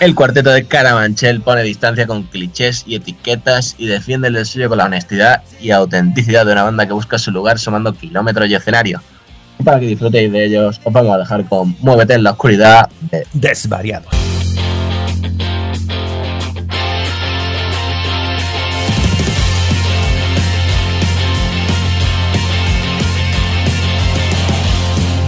[0.00, 4.78] El cuarteto de Carabanchel pone distancia con clichés y etiquetas y defiende el suyo con
[4.78, 9.02] la honestidad y autenticidad de una banda que busca su lugar sumando kilómetros y escenario.
[9.58, 12.88] Y para que disfrutéis de ellos, os vamos a dejar con Muévete en la oscuridad
[13.10, 14.06] de Desvariados.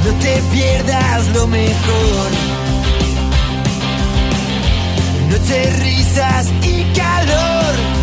[0.06, 2.30] No te pierdas lo mejor.
[5.30, 7.97] Noche, risas y calor.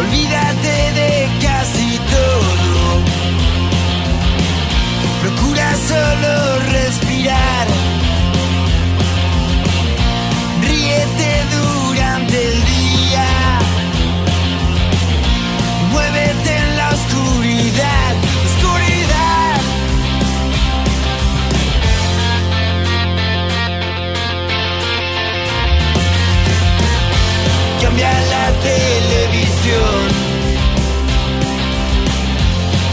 [0.00, 3.02] Olvídate de casi todo.
[5.20, 7.66] Procura solo respirar.
[10.62, 13.28] Ríete durante el día.
[15.92, 18.12] Muévete en la oscuridad.
[18.48, 19.60] Oscuridad.
[27.82, 28.46] Cambia la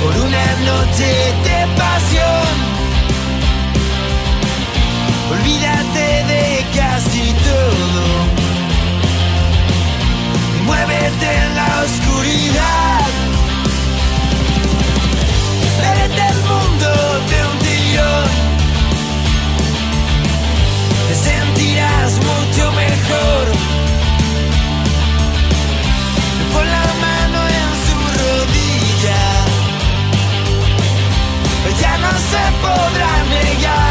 [0.01, 1.09] por una noche
[1.43, 2.55] de pasión.
[5.31, 8.03] Olvídate de casi todo.
[10.65, 13.07] Muévete en la oscuridad.
[15.81, 16.89] Vete el mundo
[17.29, 18.29] de un tirón.
[21.07, 23.56] Te sentirás mucho mejor.
[32.29, 33.86] Se podrá negar.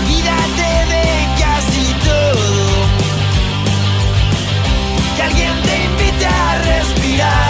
[0.00, 1.06] Olvídate de
[1.38, 2.86] casi todo.
[5.16, 7.49] Que alguien te invite a respirar.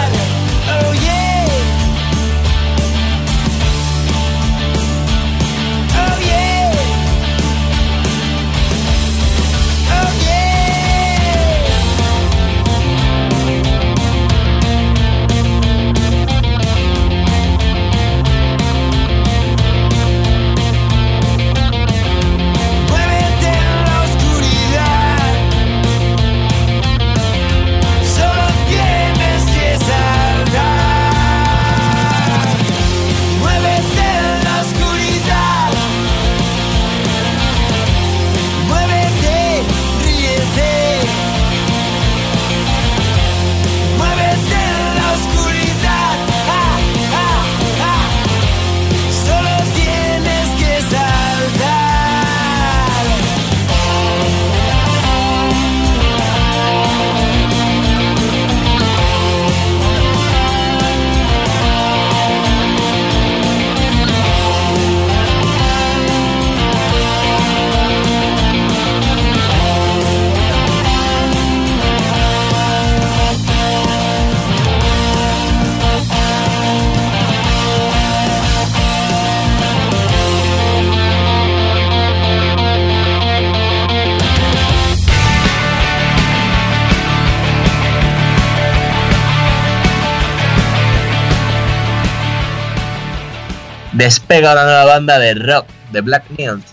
[94.01, 96.65] Despega una nueva banda de rock, de Black Neons,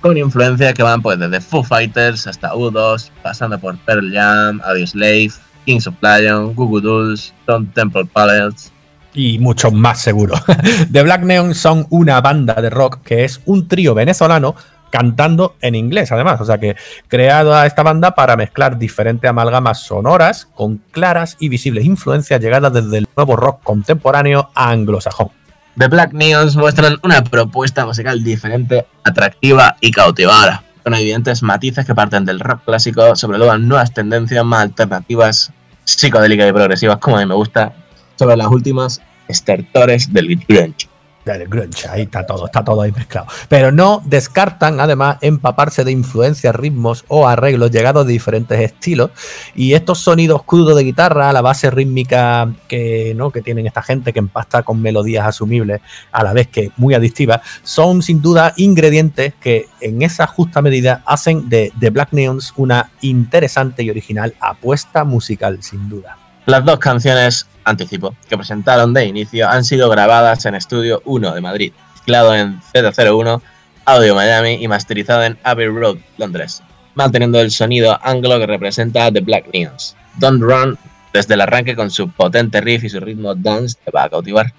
[0.00, 5.32] con influencias que van pues desde Foo Fighters hasta U2, pasando por Pearl Jam, Audioslave,
[5.66, 8.72] Kings of Lion, Goo Goo Dolls, Stone Temple Pilots,
[9.12, 10.34] y muchos más seguro.
[10.90, 14.54] The Black Neon son una banda de rock que es un trío venezolano
[14.88, 16.40] cantando en inglés, además.
[16.40, 16.76] O sea que
[17.08, 22.72] creado a esta banda para mezclar diferentes amalgamas sonoras con claras y visibles influencias llegadas
[22.72, 25.41] desde el nuevo rock contemporáneo anglosajón.
[25.78, 31.94] The Black Neons muestran una propuesta musical diferente, atractiva y cautivadora, con evidentes matices que
[31.94, 35.50] parten del rock clásico, sobre nuevas tendencias más alternativas,
[35.84, 37.72] psicodélicas y progresivas, como a mí me gusta,
[38.16, 40.91] sobre las últimas estertores del grunge
[41.24, 43.26] del grunge, ahí está todo, está todo ahí mezclado.
[43.48, 49.10] Pero no descartan además empaparse de influencias, ritmos o arreglos llegados de diferentes estilos
[49.54, 53.30] y estos sonidos crudos de guitarra, la base rítmica que, ¿no?
[53.30, 55.80] que tienen esta gente que empasta con melodías asumibles
[56.10, 61.02] a la vez que muy adictivas, son sin duda ingredientes que en esa justa medida
[61.06, 66.21] hacen de The Black Neons una interesante y original apuesta musical sin duda.
[66.44, 71.40] Las dos canciones, anticipo, que presentaron de inicio han sido grabadas en Estudio 1 de
[71.40, 73.40] Madrid, mezclado en Z01,
[73.84, 76.60] Audio Miami y masterizado en Abbey Road, Londres,
[76.96, 79.94] manteniendo el sonido anglo que representa The Black Neons.
[80.18, 80.76] Don't Run,
[81.12, 84.52] desde el arranque con su potente riff y su ritmo dance, te va a cautivar.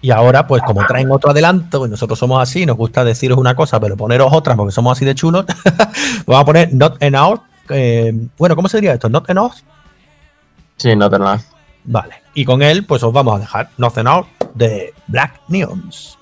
[0.00, 3.54] Y ahora, pues como traen otro adelanto, y nosotros somos así, nos gusta deciros una
[3.54, 5.44] cosa, pero poneros otra porque somos así de chulos,
[6.26, 7.40] vamos a poner Not Enough.
[7.68, 9.10] Eh, bueno, ¿cómo se diría esto?
[9.10, 9.52] Not Enough
[10.78, 11.42] Sí, no nada.
[11.84, 12.22] Vale.
[12.34, 16.17] Y con él, pues os vamos a dejar Nothing Out de Black Neons.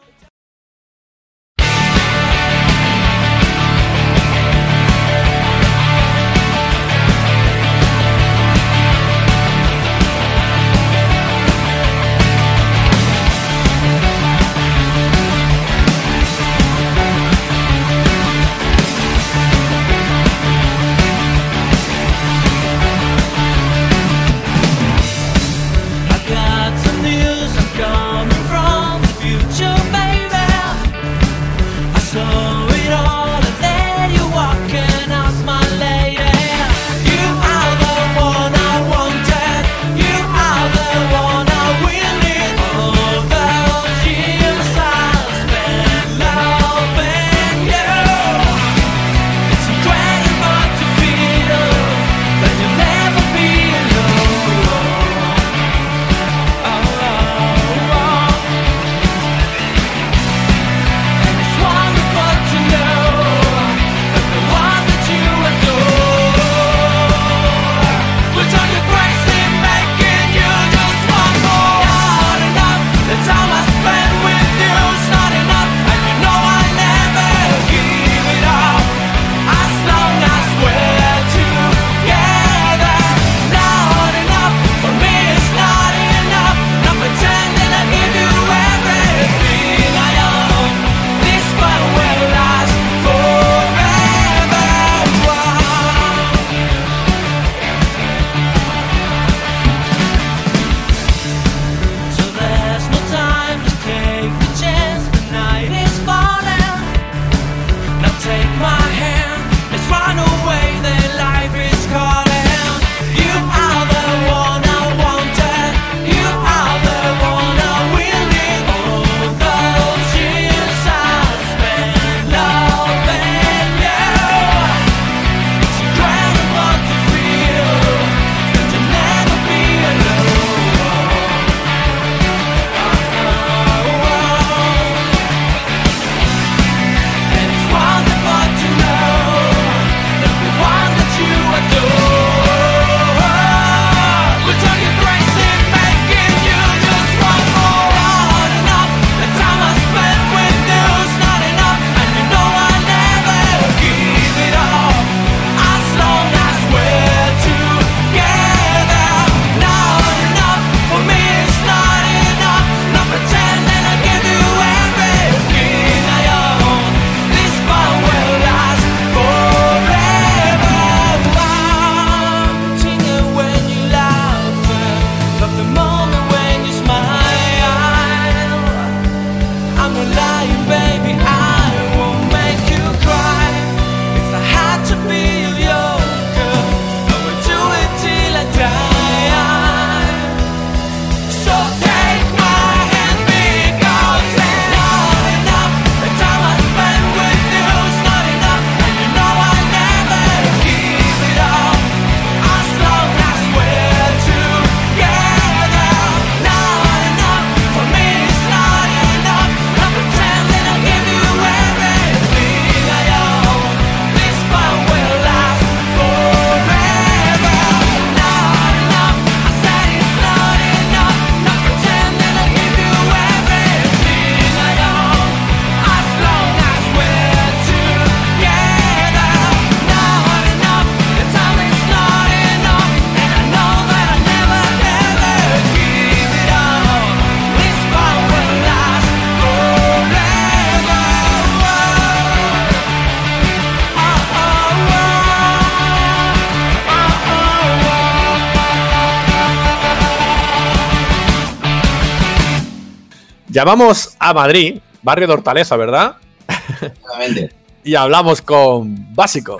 [253.57, 256.17] Llamamos a Madrid, barrio de Hortaleza, ¿verdad?
[256.47, 257.55] Exactamente.
[257.85, 259.57] y hablamos con Básico.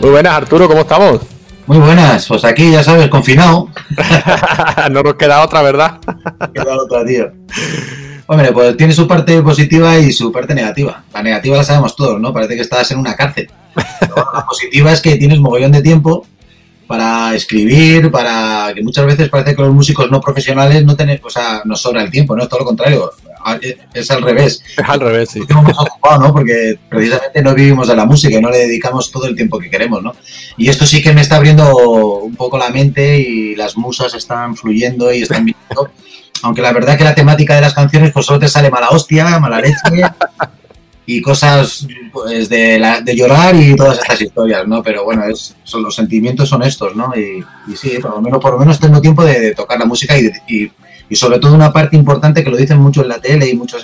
[0.00, 1.22] Muy buenas, Arturo, ¿cómo estamos?
[1.66, 3.70] Muy buenas, pues aquí ya sabes, confinado.
[4.90, 5.98] no nos queda otra, ¿verdad?
[6.52, 7.32] queda otra, tío.
[8.26, 11.04] Hombre, pues tiene su parte positiva y su parte negativa.
[11.12, 12.32] La negativa la sabemos todos, ¿no?
[12.32, 13.50] Parece que estás en una cárcel.
[14.00, 16.26] Pero la positiva es que tienes mogollón de tiempo
[16.86, 21.30] para escribir, para que muchas veces parece que los músicos no profesionales no tienen, o
[21.30, 22.42] sea, nos sobra el tiempo, ¿no?
[22.42, 23.10] Es todo lo contrario.
[23.92, 24.62] Es al revés.
[24.76, 25.40] Es al revés, sí.
[25.40, 26.32] Ocupados, ¿no?
[26.32, 29.70] Porque precisamente no vivimos de la música y no le dedicamos todo el tiempo que
[29.70, 30.14] queremos, ¿no?
[30.56, 34.56] Y esto sí que me está abriendo un poco la mente y las musas están
[34.56, 35.90] fluyendo y están viniendo.
[36.44, 39.38] Aunque la verdad que la temática de las canciones pues solo te sale mala hostia,
[39.38, 40.02] mala leche
[41.06, 44.82] y cosas pues, de, la, de llorar y todas estas historias, ¿no?
[44.82, 47.12] Pero bueno, es, son, los sentimientos son estos, ¿no?
[47.16, 49.86] Y, y sí, por lo menos, por lo menos tengo tiempo de, de tocar la
[49.86, 50.70] música y, y,
[51.08, 53.82] y, sobre todo una parte importante que lo dicen mucho en la tele y muchos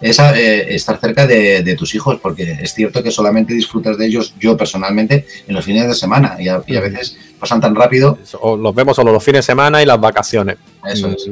[0.00, 4.06] es eh, estar cerca de, de, tus hijos, porque es cierto que solamente disfrutas de
[4.06, 7.76] ellos, yo personalmente, en los fines de semana y a, y a veces pasan tan
[7.76, 8.18] rápido.
[8.40, 10.56] O los vemos solo los fines de semana y las vacaciones.
[10.84, 11.30] Eso es.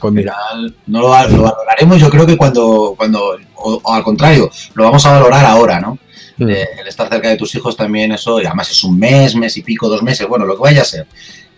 [0.00, 0.34] Pues mira,
[0.86, 5.04] no lo, lo, valoraremos yo creo que cuando, cuando o, o, al contrario, lo vamos
[5.06, 5.98] a valorar ahora, ¿no?
[6.38, 6.50] Mm.
[6.50, 9.56] Eh, el estar cerca de tus hijos también eso, y además es un mes, mes
[9.58, 11.06] y pico, dos meses, bueno, lo que vaya a ser.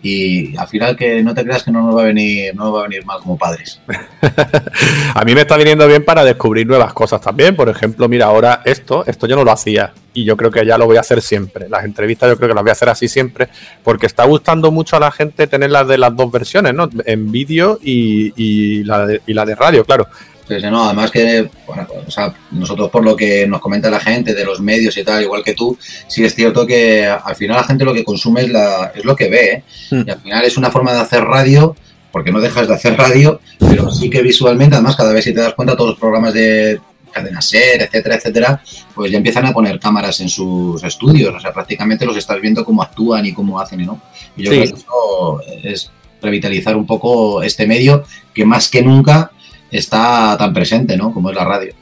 [0.01, 2.75] Y al final que no te creas que no nos va a venir, no nos
[2.75, 3.79] va a venir mal como padres.
[5.15, 7.55] a mí me está viniendo bien para descubrir nuevas cosas también.
[7.55, 10.77] Por ejemplo, mira, ahora esto, esto yo no lo hacía y yo creo que ya
[10.77, 11.67] lo voy a hacer siempre.
[11.69, 13.49] Las entrevistas yo creo que las voy a hacer así siempre
[13.83, 16.89] porque está gustando mucho a la gente tener las de las dos versiones, ¿no?
[17.05, 20.07] En vídeo y, y, la de, y la de radio, claro.
[20.47, 23.99] Sí, sí, no, además que, bueno, o sea, nosotros por lo que nos comenta la
[23.99, 27.57] gente de los medios y tal, igual que tú, sí es cierto que al final
[27.57, 29.63] la gente lo que consume es, la, es lo que ve, ¿eh?
[29.91, 30.03] mm.
[30.05, 31.75] y al final es una forma de hacer radio,
[32.11, 35.39] porque no dejas de hacer radio, pero sí que visualmente, además cada vez si te
[35.39, 36.79] das cuenta, todos los programas de
[37.13, 38.61] cadena SER, etcétera, etcétera,
[38.93, 42.65] pues ya empiezan a poner cámaras en sus estudios, o sea, prácticamente los estás viendo
[42.65, 44.01] cómo actúan y cómo hacen, ¿no?
[44.35, 44.57] Y yo sí.
[44.57, 49.31] creo que eso es revitalizar un poco este medio que más que nunca
[49.69, 51.13] está tan presente, ¿no?
[51.13, 51.73] Como es la radio.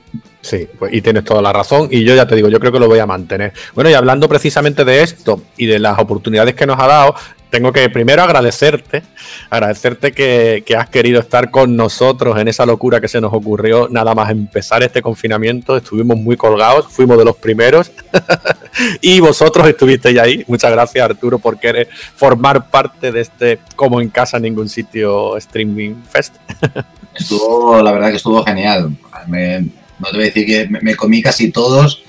[0.41, 1.87] Sí, pues, y tienes toda la razón.
[1.91, 3.53] Y yo ya te digo, yo creo que lo voy a mantener.
[3.75, 7.15] Bueno, y hablando precisamente de esto y de las oportunidades que nos ha dado,
[7.51, 9.03] tengo que primero agradecerte,
[9.49, 14.15] agradecerte que, has querido estar con nosotros en esa locura que se nos ocurrió nada
[14.15, 15.75] más empezar este confinamiento.
[15.75, 17.91] Estuvimos muy colgados, fuimos de los primeros
[19.01, 20.45] y vosotros estuvisteis ahí.
[20.47, 25.95] Muchas gracias Arturo por querer formar parte de este como en casa ningún sitio streaming
[26.09, 26.35] fest.
[27.13, 28.95] estuvo, la verdad que estuvo genial.
[30.01, 32.03] No te voy a decir que me, me comí casi todos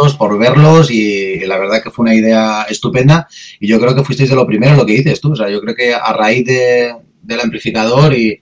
[0.00, 3.28] los por verlos y la verdad que fue una idea estupenda.
[3.60, 5.60] Y yo creo que fuisteis de lo primero lo que dices tú, o sea, yo
[5.60, 8.40] creo que a raíz de, del amplificador y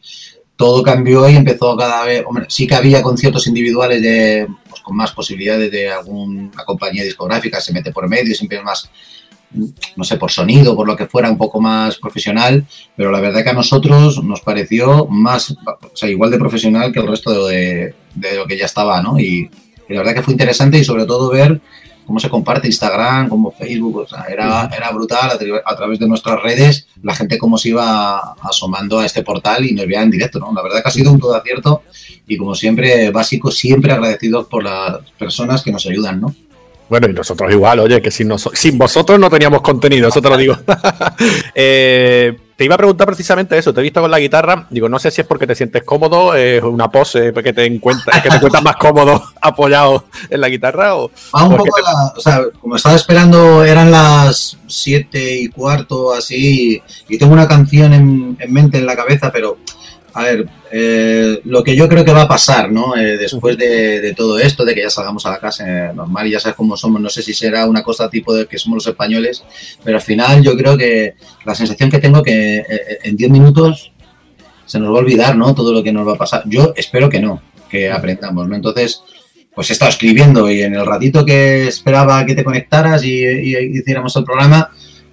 [0.57, 4.97] todo cambió y empezó cada vez, hombre, sí que había conciertos individuales de, pues, con
[4.97, 8.91] más posibilidades de alguna compañía discográfica, se mete por medio, siempre es más,
[9.97, 12.67] no sé, por sonido, por lo que fuera, un poco más profesional,
[12.97, 17.01] pero la verdad que a nosotros nos pareció más, o sea, igual de profesional que
[17.01, 19.19] el resto de, de lo que ya estaba, ¿no?
[19.19, 19.51] Y,
[19.89, 21.61] y la verdad que fue interesante y sobre todo ver
[22.07, 26.07] cómo se comparte Instagram, como Facebook, o sea, era, era brutal a, a, través de
[26.07, 30.11] nuestras redes, la gente cómo se iba asomando a este portal y nos veía en
[30.11, 30.53] directo, ¿no?
[30.55, 31.83] La verdad que ha sido un todo acierto
[32.29, 36.35] y como siempre, básico, siempre agradecidos por las personas que nos ayudan, ¿no?
[36.89, 40.29] Bueno, y nosotros igual, oye, que sin, nos, sin vosotros no teníamos contenido, eso te
[40.29, 40.57] lo digo.
[41.55, 44.99] eh, te iba a preguntar precisamente eso, te he visto con la guitarra, digo, no
[44.99, 48.37] sé si es porque te sientes cómodo, es una pose que te encuentras, que te
[48.37, 51.11] encuentras más cómodo apoyado en la guitarra o...
[51.33, 51.83] Ah, un poco, te...
[51.83, 57.49] la, o sea, como estaba esperando, eran las siete y cuarto, así, y tengo una
[57.49, 59.59] canción en, en mente, en la cabeza, pero
[60.17, 62.97] a ver, eh, lo que yo creo que va a pasar, ¿no?
[62.97, 66.31] Eh, después de, todo esto, de que ya salgamos a la casa eh, normal y
[66.31, 68.87] ya sabes cómo somos, no sé si será una cosa tipo de que somos los
[68.87, 69.45] españoles,
[69.85, 72.65] pero al final yo creo que la sensación que tengo que
[73.05, 73.93] en 10 minutos
[74.65, 75.55] se nos va a olvidar, ¿no?
[75.55, 76.45] Todo lo que nos va a pasar.
[76.47, 78.57] Yo espero que no, que aprendamos, ¿no?
[78.57, 79.03] Entonces,
[79.55, 83.79] pues he estado escribiendo y en el ratito que esperaba que te conectaras y, y
[83.79, 84.71] hiciéramos el programa,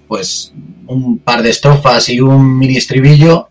[0.08, 0.54] pues
[0.86, 3.50] un par de estrofas y un mini estribillo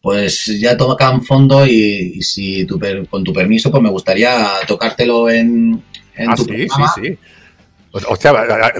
[0.00, 4.46] pues ya tocan fondo y, y si tu per, con tu permiso, pues me gustaría
[4.66, 5.82] tocártelo en,
[6.16, 6.92] en ah, tu sí, programa.
[6.94, 7.18] sí, sí.
[7.92, 8.32] Hostia,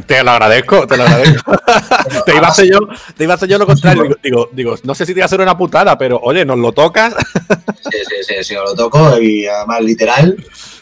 [0.07, 1.53] te lo agradezco, te lo agradezco.
[2.27, 2.79] te, iba a hacer yo,
[3.16, 4.03] te iba a hacer yo lo contrario.
[4.05, 6.59] Digo, digo, digo, no sé si te iba a hacer una putada, pero oye, ¿nos
[6.59, 7.14] lo tocas?
[7.91, 10.37] sí, sí, sí, sí, lo toco y además literal.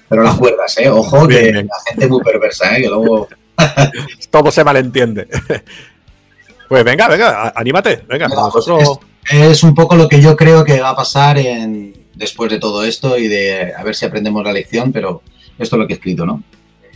[0.08, 0.90] pero las cuerdas, ¿eh?
[0.90, 1.66] Ojo, Bien, que bien.
[1.66, 2.82] la gente es muy perversa, ¿eh?
[2.82, 3.28] Que luego...
[4.30, 5.26] Todo se malentiende.
[6.68, 8.04] Pues venga, venga, anímate.
[8.06, 9.00] Venga, Venga, nosotros.
[9.30, 12.84] Es un poco lo que yo creo que va a pasar en, después de todo
[12.84, 15.22] esto y de a ver si aprendemos la lección, pero
[15.58, 16.42] esto es lo que he escrito, ¿no?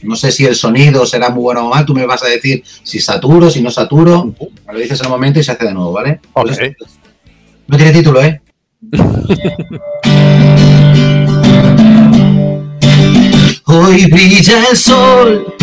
[0.03, 2.65] No sé si el sonido será muy bueno o mal, tú me vas a decir
[2.83, 4.35] si saturo, si no saturo,
[4.67, 6.21] me lo dices en un momento y se hace de nuevo, ¿vale?
[6.33, 6.87] Pues esto-
[7.69, 8.41] no tiene título, ¿eh?
[13.65, 15.55] Hoy brilla el sol,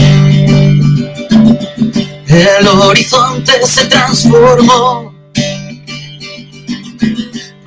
[2.27, 5.08] el horizonte se transformó.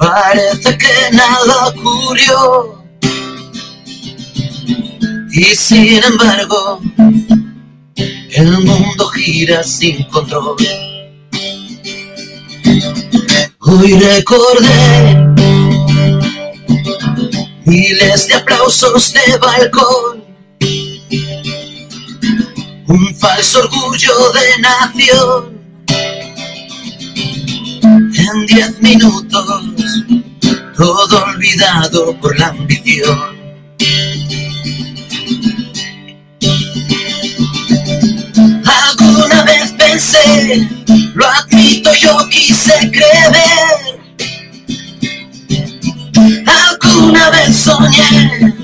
[0.02, 2.82] Parece que nada ocurrió.
[5.30, 6.80] Y sin embargo,
[8.32, 10.56] el mundo gira sin control.
[13.60, 15.18] Hoy recordé
[17.64, 20.24] miles de aplausos de balcón,
[22.88, 25.51] un falso orgullo de nación.
[28.34, 29.62] En diez minutos,
[30.76, 33.18] todo olvidado por la ambición.
[38.64, 40.66] Alguna vez pensé,
[41.14, 44.00] lo admito, yo quise creer.
[46.46, 48.54] Alguna vez soñé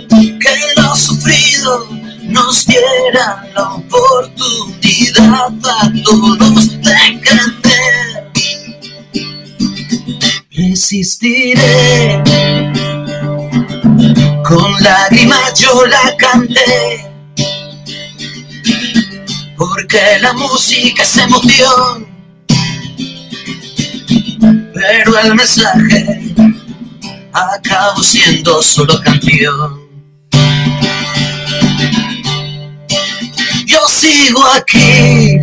[0.41, 1.89] que lo sufrido
[2.23, 7.68] nos diera la oportunidad a todos de crecer.
[10.59, 12.21] Resistiré,
[14.45, 17.13] con lágrimas yo la canté,
[19.57, 22.09] porque la música es emoción,
[24.75, 26.35] pero el mensaje
[27.33, 29.81] acabo siendo solo canción.
[33.65, 35.39] Yo sigo aquí,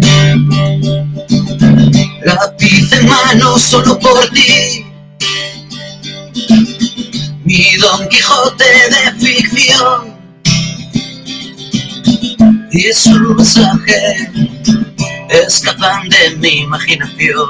[2.22, 4.85] lápiz en mano solo por ti.
[7.46, 10.16] Mi Don Quijote de ficción
[12.72, 14.32] y su mensaje
[15.30, 17.50] escapan de mi imaginación.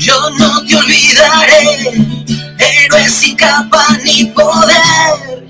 [0.00, 2.24] Yo no te olvidaré,
[2.58, 5.46] héroe sin capa ni poder.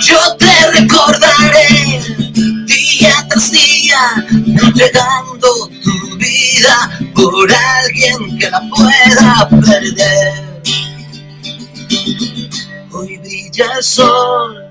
[0.00, 2.00] Yo te recordaré
[2.64, 5.68] día tras día, entregando
[6.22, 10.52] vida por alguien que la pueda perder.
[12.92, 14.70] Hoy brilla el sol,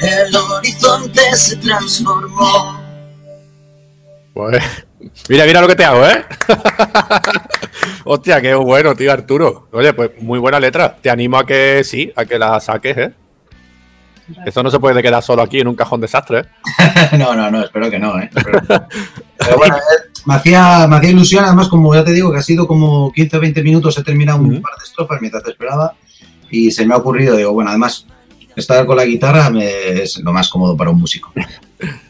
[0.00, 2.80] el horizonte se transformó.
[4.32, 4.62] Pues,
[5.28, 6.24] mira, mira lo que te hago, ¿eh?
[8.04, 9.68] Hostia, qué bueno, tío Arturo.
[9.72, 10.96] Oye, pues muy buena letra.
[10.96, 13.12] Te animo a que sí, a que la saques, ¿eh?
[14.46, 16.44] Eso no se puede quedar solo aquí en un cajón desastre, ¿eh?
[17.18, 18.30] no, no, no, espero que no, ¿eh?
[18.34, 18.60] Espero-
[19.38, 22.42] Pero bueno, eh, me hacía, me hacía ilusión, además, como ya te digo, que ha
[22.42, 24.62] sido como 15 o 20 minutos, he terminado un Ujú.
[24.62, 25.94] par de estrofas mientras te esperaba
[26.50, 28.06] y se me ha ocurrido, digo, bueno, además,
[28.56, 31.32] estar con la guitarra me- es lo más cómodo para un músico.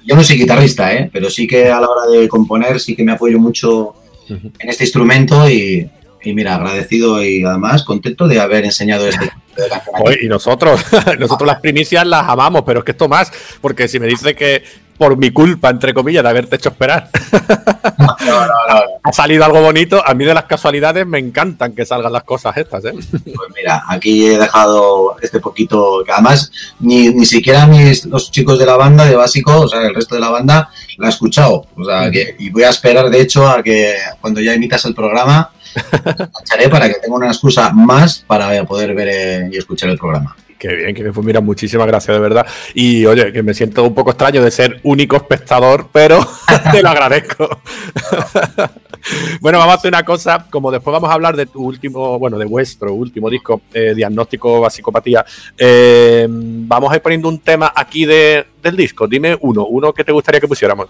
[0.05, 1.09] Yo no soy guitarrista, ¿eh?
[1.13, 3.95] Pero sí que a la hora de componer sí que me apoyo mucho
[4.29, 5.89] en este instrumento y,
[6.23, 9.31] y mira, agradecido y además contento de haber enseñado este.
[10.05, 10.81] Oye, y nosotros,
[11.19, 14.63] nosotros las primicias las amamos, pero es que esto más, porque si me dice que
[14.97, 17.09] por mi culpa, entre comillas, de haberte hecho esperar,
[18.01, 21.85] No, no, no, ha salido algo bonito, a mí de las casualidades me encantan que
[21.85, 22.93] salgan las cosas estas, ¿eh?
[22.93, 26.51] Pues mira, aquí he dejado este poquito, que además
[26.81, 30.15] ni, ni siquiera mis, los chicos de la banda de básico, o sea, el resto
[30.15, 31.67] de la banda, la ha escuchado.
[31.77, 34.95] O sea, que, y voy a esperar, de hecho, a que cuando ya emitas el
[34.95, 35.51] programa,
[36.71, 40.37] para que tenga una excusa más para poder ver eh, y escuchar el programa.
[40.61, 42.47] Qué bien, que pues mira, muchísimas gracias de verdad.
[42.75, 46.21] Y oye, que me siento un poco extraño de ser único espectador, pero
[46.71, 47.49] te lo agradezco.
[49.41, 52.37] bueno, vamos a hacer una cosa, como después vamos a hablar de tu último, bueno,
[52.37, 55.25] de vuestro último disco, eh, Diagnóstico a Psicopatía,
[55.57, 59.09] eh, vamos a ir poniendo un tema aquí de, del disco.
[59.09, 60.89] Dime uno, uno que te gustaría que pusiéramos.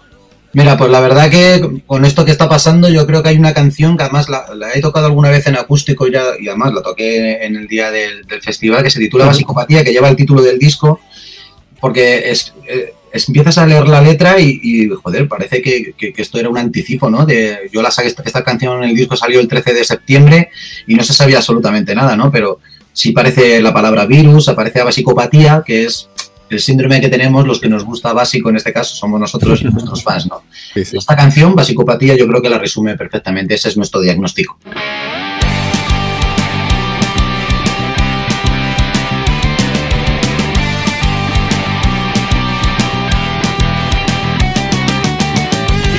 [0.53, 3.53] Mira, pues la verdad que con esto que está pasando, yo creo que hay una
[3.53, 6.81] canción que además la, la he tocado alguna vez en acústico ya, y además la
[6.81, 10.41] toqué en el día del, del festival, que se titula Psicopatía, que lleva el título
[10.41, 10.99] del disco,
[11.79, 16.11] porque es, eh, es- empiezas a leer la letra y, y, joder, parece que, que-
[16.13, 17.25] que esto era un anticipo, ¿no?
[17.25, 20.49] De, yo la saqué, esta, esta canción en el disco salió el 13 de septiembre
[20.85, 22.29] y no se sabía absolutamente nada, ¿no?
[22.29, 22.59] Pero
[22.93, 26.09] sí parece la palabra virus, aparece la psicopatía, que es
[26.51, 29.65] el síndrome que tenemos los que nos gusta básico, en este caso somos nosotros y
[29.65, 30.43] nuestros fans, ¿no?
[30.73, 30.97] Sí, sí.
[30.97, 33.55] Esta canción, Basicopatía, yo creo que la resume perfectamente.
[33.55, 34.57] Ese es nuestro diagnóstico.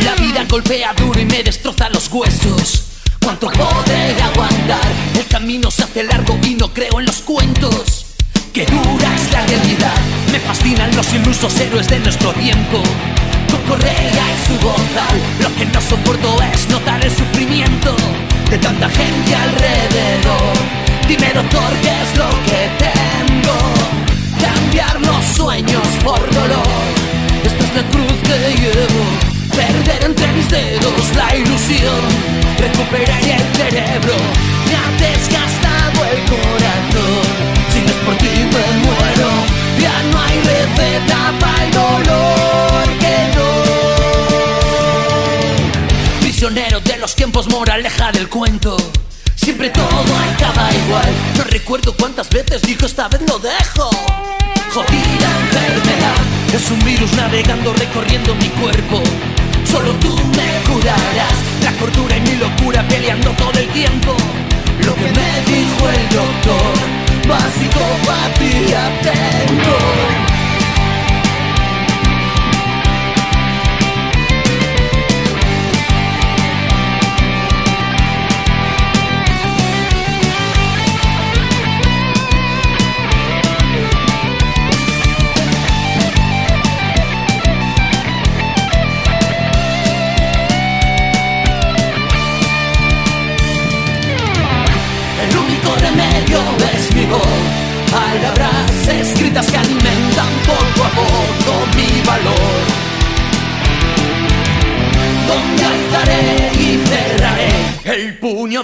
[0.05, 2.89] La vida golpea duro y me destroza los huesos.
[3.23, 4.93] ¿Cuánto podré aguantar?
[5.19, 8.12] El camino se hace largo y no creo en los cuentos.
[8.53, 9.97] Qué dura es la realidad.
[10.31, 12.83] Me fascinan los ilusos héroes de nuestro tiempo.
[13.67, 15.17] Correa y su bozal.
[15.41, 17.97] Lo que no soporto es notar el sufrimiento
[18.51, 20.53] de tanta gente alrededor.
[21.09, 23.57] Dime, doctor, ¿qué es lo que tengo?
[24.39, 26.93] Cambiar los sueños por dolor.
[27.45, 29.05] Esta es la cruz que llevo.
[29.57, 32.03] Perder entre mis dedos la ilusión.
[32.59, 34.15] Recuperar el cerebro.
[34.67, 37.42] Me ha desgastado el corazón.
[46.81, 48.77] De los tiempos, moraleja del cuento.
[49.37, 51.09] Siempre todo acaba igual.
[51.37, 53.91] No recuerdo cuántas veces dijo esta vez lo dejo.
[54.73, 56.17] Jodida enfermedad.
[56.53, 59.03] Es un virus navegando, recorriendo mi cuerpo.
[59.71, 61.37] Solo tú me curarás.
[61.63, 64.17] La cordura y mi locura peleando todo el tiempo.
[64.85, 66.73] Lo que me dijo el doctor.
[67.29, 67.92] Basicopatía
[69.01, 69.92] tengo.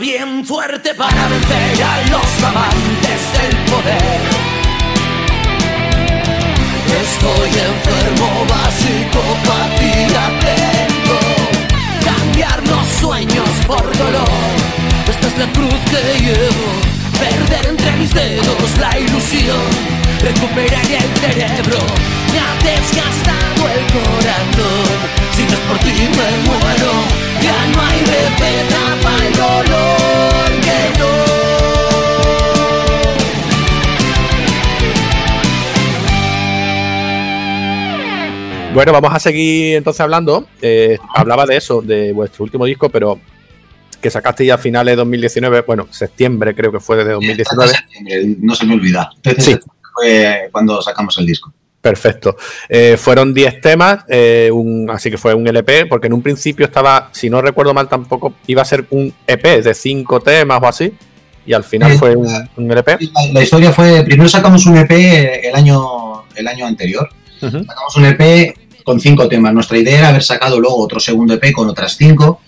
[0.09, 0.45] Puño bien
[38.79, 40.47] Bueno, vamos a seguir entonces hablando.
[40.63, 43.19] Eh, hablaba de eso, de vuestro último disco, pero
[44.01, 47.73] que sacaste ya a finales de 2019, bueno, septiembre creo que fue de 2019.
[48.41, 49.11] No se me olvida.
[49.39, 49.57] Sí.
[49.95, 51.53] fue cuando sacamos el disco.
[51.81, 52.37] Perfecto.
[52.69, 56.65] Eh, fueron 10 temas, eh, un- así que fue un LP, porque en un principio
[56.65, 60.67] estaba, si no recuerdo mal tampoco, iba a ser un EP de 5 temas o
[60.69, 60.93] así,
[61.45, 62.97] y al final fue un, un LP.
[63.01, 64.93] La, la historia fue, primero sacamos un EP
[65.49, 67.09] el año, el año anterior.
[67.41, 68.55] Sacamos un EP
[68.89, 69.53] con cinco temas.
[69.53, 72.41] Nuestra idea era haber sacado luego otro segundo EP con otras cinco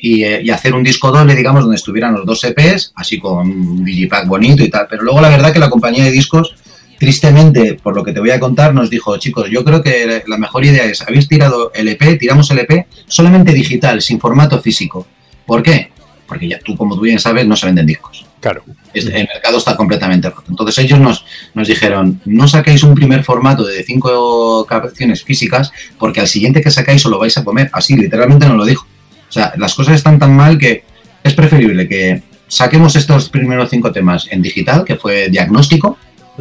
[0.00, 3.46] y, eh, y hacer un disco doble, digamos, donde estuvieran los dos EPs, así con
[3.46, 4.86] un digipack bonito y tal.
[4.88, 6.54] Pero luego la verdad que la compañía de discos,
[6.98, 10.38] tristemente, por lo que te voy a contar, nos dijo, chicos, yo creo que la
[10.38, 15.06] mejor idea es, habéis tirado el EP, tiramos el EP solamente digital, sin formato físico.
[15.44, 15.90] ¿Por qué?
[16.26, 18.24] Porque ya tú, como tú bien sabes, no se venden discos.
[18.42, 18.64] Claro.
[18.92, 20.46] El mercado está completamente roto.
[20.50, 21.24] Entonces ellos nos,
[21.54, 26.72] nos dijeron, no saquéis un primer formato de cinco canciones físicas porque al siguiente que
[26.72, 27.70] sacáis os lo vais a comer.
[27.72, 28.84] Así, literalmente nos lo dijo.
[29.28, 30.84] O sea, las cosas están tan mal que
[31.22, 35.96] es preferible que saquemos estos primeros cinco temas en digital, que fue diagnóstico,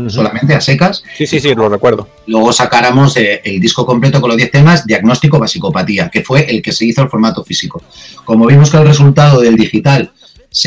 [0.07, 1.03] solamente a secas.
[1.15, 2.09] Sí, sí, sí, lo recuerdo.
[2.25, 6.63] Luego sacáramos eh, el disco completo con los 10 temas, diagnóstico basicopatía, que fue el
[6.63, 7.83] que se hizo el formato físico.
[8.25, 10.11] Como vimos que el resultado del digital,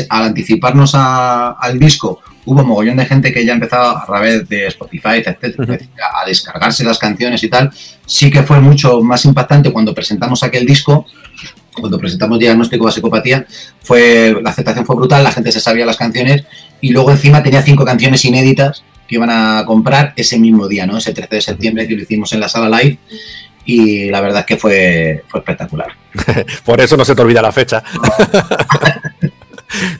[0.09, 4.67] al anticiparnos a- al disco, hubo mogollón de gente que ya empezaba a través de
[4.67, 5.77] Spotify, etcétera,
[6.21, 7.71] a descargarse las canciones y tal,
[8.05, 11.05] sí que fue mucho más impactante cuando presentamos aquel disco,
[11.79, 13.45] cuando presentamos Diagnóstico Basicopatía,
[13.83, 16.43] fue, la aceptación fue brutal, la gente se sabía las canciones
[16.81, 20.97] y luego encima tenía cinco canciones inéditas que iban a comprar ese mismo día, ¿no?
[20.97, 22.97] Ese 13 de septiembre que lo hicimos en la sala live
[23.65, 25.89] y la verdad es que fue, fue espectacular.
[26.65, 27.83] Por eso no se te olvida la fecha.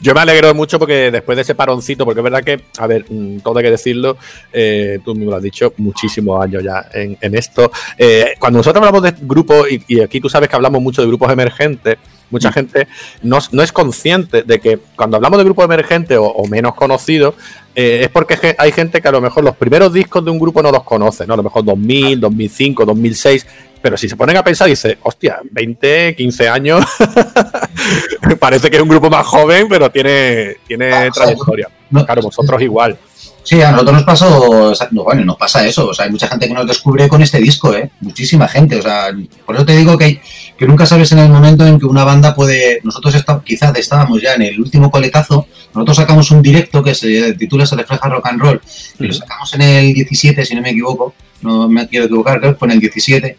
[0.02, 3.06] Yo me alegro mucho porque después de ese paroncito, porque es verdad que, a ver,
[3.10, 4.18] mm, todo hay que decirlo,
[4.52, 7.72] eh, tú mismo lo has dicho, muchísimos años ya en, en esto.
[7.98, 11.08] Eh, cuando nosotros hablamos de grupos, y, y aquí tú sabes que hablamos mucho de
[11.08, 11.98] grupos emergentes,
[12.32, 12.88] mucha gente
[13.22, 17.36] no, no es consciente de que cuando hablamos de grupo emergente o, o menos conocido,
[17.76, 20.62] eh, es porque hay gente que a lo mejor los primeros discos de un grupo
[20.64, 21.34] no los conoce, ¿no?
[21.34, 23.46] A lo mejor 2000, 2005, 2006,
[23.82, 26.84] pero si se ponen a pensar, dice, hostia, 20, 15 años,
[28.40, 31.70] parece que es un grupo más joven, pero tiene, tiene Ah, trayectoria.
[31.90, 32.98] no- claro, vosotros igual.
[33.44, 34.40] Sí, a nosotros nos pasó,
[34.72, 37.08] o sea, no, bueno, nos pasa eso, o sea, hay mucha gente que nos descubre
[37.08, 37.92] con este disco, ¿eh?
[38.02, 39.10] Muchísima gente, o sea,
[39.46, 40.20] por eso te digo que,
[40.58, 44.22] que nunca sabes en el momento en que una banda puede, nosotros está- quizás estábamos
[44.22, 48.28] ya en el último coletazo, nosotros sacamos un directo que se titula Se refleja rock
[48.28, 48.62] and roll,
[49.00, 52.54] y lo sacamos en el 17, si no me equivoco, no me quiero equivocar, creo
[52.54, 53.38] que fue en el 17,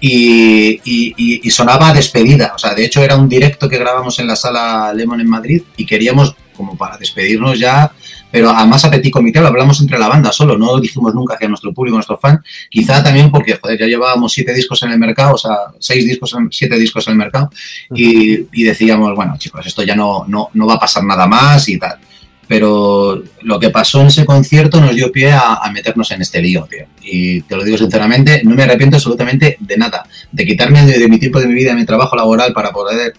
[0.00, 2.52] y, y- y- y sonaba despedida.
[2.54, 5.62] O sea, de hecho era un directo que grabamos en la sala Lemon en Madrid
[5.76, 7.92] y queríamos, como para despedirnos ya,
[8.30, 11.34] pero a más petit comité lo hablamos entre la banda solo, no lo dijimos nunca
[11.34, 12.42] hacia nuestro público, nuestro fan.
[12.68, 16.36] Quizá también porque, joder, ya llevábamos siete discos en el mercado, o sea, seis discos,
[16.50, 17.50] siete discos en el mercado,
[17.94, 21.68] y, y decíamos, bueno, chicos, esto ya no, no, no va a pasar nada más
[21.68, 21.98] y tal.
[22.46, 26.42] Pero lo que pasó en ese concierto nos dio pie a, a meternos en este
[26.42, 26.84] lío, tío.
[27.00, 30.04] Y te lo digo sinceramente, no me arrepiento absolutamente de nada.
[30.32, 33.14] De quitarme de, de mi tiempo de mi vida, de mi trabajo laboral para poder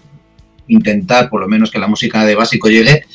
[0.68, 3.06] intentar por lo menos que la música de básico llegue.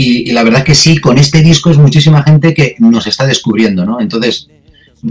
[0.00, 3.84] Y, la verdad que sí, con este disco es muchísima gente que nos está descubriendo,
[3.84, 4.00] ¿no?
[4.00, 4.48] Entonces,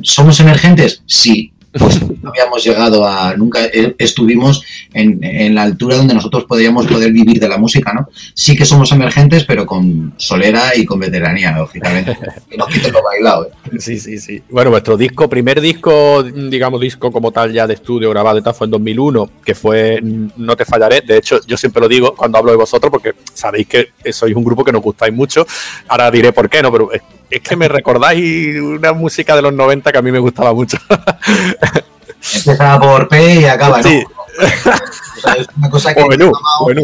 [0.02, 1.04] ¿somos emergentes?
[1.06, 1.54] Sí.
[1.72, 4.64] Pues no habíamos llegado a, nunca eh, estuvimos
[4.94, 8.10] en, en la altura donde nosotros podríamos poder vivir de la música, ¿no?
[8.34, 12.18] Sí que somos emergentes, pero con solera y con veteranía, lógicamente.
[12.50, 13.78] Y no quito lo bailado, ¿eh?
[13.80, 14.42] Sí, sí, sí.
[14.50, 18.56] Bueno, vuestro disco, primer disco, digamos, disco como tal ya de estudio grabado y tal,
[18.56, 21.02] fue en 2001, que fue No te fallaré.
[21.02, 24.44] De hecho, yo siempre lo digo cuando hablo de vosotros, porque sabéis que sois un
[24.44, 25.46] grupo que nos gustáis mucho.
[25.88, 26.72] Ahora diré por qué, ¿no?
[26.72, 26.90] Pero
[27.30, 30.78] es, que me recordáis una música de los 90 que a mí me gustaba mucho.
[32.36, 33.90] Empieza por P y acaba, ¿no?
[33.90, 34.04] Sí.
[34.04, 36.04] O sea, es una cosa que...
[36.04, 36.82] Bueno, bueno.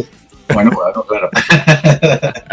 [0.53, 1.29] Bueno, bueno, claro.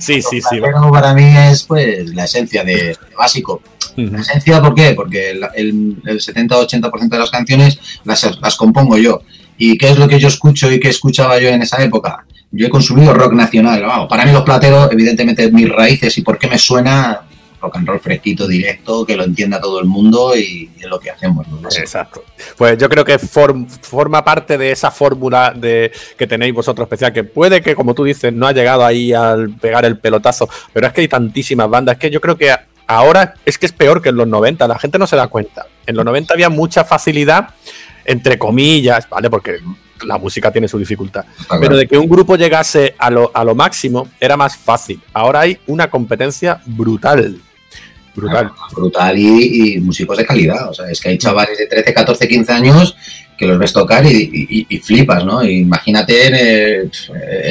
[0.00, 0.60] Sí, sí, sí.
[0.60, 3.62] Para mí es pues la esencia de, de básico.
[3.96, 4.92] La esencia, ¿por qué?
[4.94, 9.22] Porque el, el, el 70-80% de las canciones las, las compongo yo.
[9.58, 12.24] ¿Y qué es lo que yo escucho y qué escuchaba yo en esa época?
[12.50, 13.82] Yo he consumido rock nacional.
[13.82, 17.22] Vamos, para mí los plateros, evidentemente, mis raíces y por qué me suena
[17.62, 20.98] rock and roll fresquito, directo, que lo entienda todo el mundo y, y es lo
[20.98, 21.46] que hacemos.
[21.48, 21.60] ¿no?
[21.68, 22.24] Exacto.
[22.56, 27.12] Pues yo creo que form, forma parte de esa fórmula de, que tenéis vosotros especial,
[27.12, 30.86] que puede que, como tú dices, no ha llegado ahí al pegar el pelotazo, pero
[30.86, 32.52] es que hay tantísimas bandas que yo creo que
[32.86, 35.66] ahora es que es peor que en los 90, la gente no se da cuenta.
[35.86, 37.50] En los 90 había mucha facilidad,
[38.04, 39.30] entre comillas, ¿vale?
[39.30, 39.60] Porque
[40.04, 41.24] la música tiene su dificultad.
[41.60, 45.00] Pero de que un grupo llegase a lo, a lo máximo era más fácil.
[45.12, 47.40] Ahora hay una competencia brutal.
[48.14, 48.50] Brutal.
[48.74, 50.68] brutal y, y músicos de calidad.
[50.68, 52.96] O sea, es que hay chavales de 13, 14, 15 años
[53.38, 55.42] que los ves tocar y, y- y flipas, ¿no?
[55.42, 56.90] Imagínate en,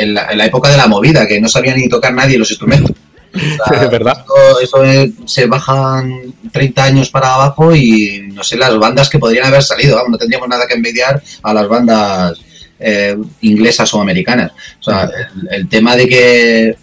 [0.02, 2.50] en la, en la época de la movida, que no sabía ni tocar nadie los
[2.52, 2.96] instrumentos.
[3.34, 4.26] O sea, Es verdad.
[4.62, 9.46] Esto, es- se bajan 30 años para abajo y no sé las bandas que podrían
[9.48, 10.04] haber salido.
[10.10, 12.38] No tendríamos nada que envidiar a las bandas
[12.78, 14.52] eh, inglesas o americanas.
[14.82, 15.04] O sea,
[15.44, 16.76] el, el tema de que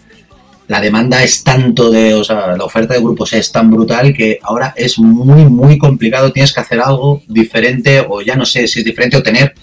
[0.69, 4.37] la demanda es tanto de, o sea, la oferta de grupos es tan brutal que
[4.43, 6.31] ahora es muy, muy complicado.
[6.31, 9.55] Tienes que hacer algo diferente o ya no sé si es diferente o tener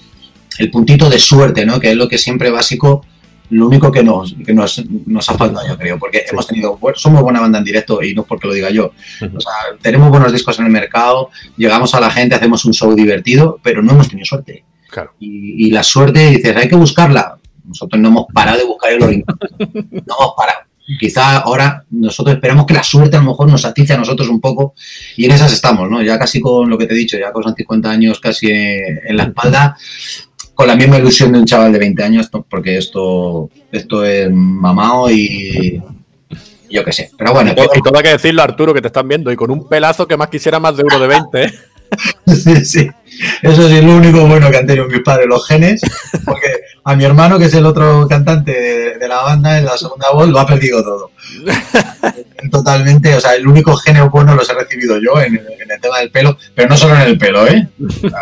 [0.58, 1.78] el puntito de suerte, ¿no?
[1.78, 3.06] Que es lo que siempre básico,
[3.50, 7.22] lo único que nos, que nos, nos ha faltado, yo creo, porque hemos tenido, somos
[7.22, 8.86] buena banda en directo y no es porque lo diga yo.
[8.86, 12.92] O sea, tenemos buenos discos en el mercado, llegamos a la gente, hacemos un show
[12.96, 14.64] divertido, pero no hemos tenido suerte.
[14.90, 15.12] Claro.
[15.20, 17.38] Y, y la suerte, dices, hay que buscarla.
[17.64, 19.24] Nosotros no hemos parado de buscar el origen.
[19.60, 20.65] No hemos parado.
[20.98, 24.40] Quizá ahora nosotros esperamos que la suerte a lo mejor nos atice a nosotros un
[24.40, 24.74] poco
[25.16, 26.02] y en esas estamos, ¿no?
[26.02, 29.24] Ya casi con lo que te he dicho, ya con 50 años casi en la
[29.24, 29.76] espalda,
[30.54, 35.10] con la misma ilusión de un chaval de 20 años, porque esto, esto es mamado
[35.10, 35.82] y
[36.70, 37.10] yo qué sé.
[37.16, 39.68] Pero bueno, Y todo hay que decirlo, Arturo, que te están viendo, y con un
[39.68, 41.52] pelazo que más quisiera más de uno de 20, ¿eh?
[42.26, 42.90] Sí, sí.
[43.42, 45.80] Eso sí es lo único bueno que han tenido mis padres, los genes,
[46.24, 49.76] porque a mi hermano, que es el otro cantante de, de la banda, en la
[49.76, 51.10] segunda voz, lo ha perdido todo.
[52.50, 55.98] Totalmente, o sea, el único género bueno los he recibido yo en, en el tema
[55.98, 57.68] del pelo, pero no solo en el pelo, ¿eh?
[57.82, 58.20] O sea,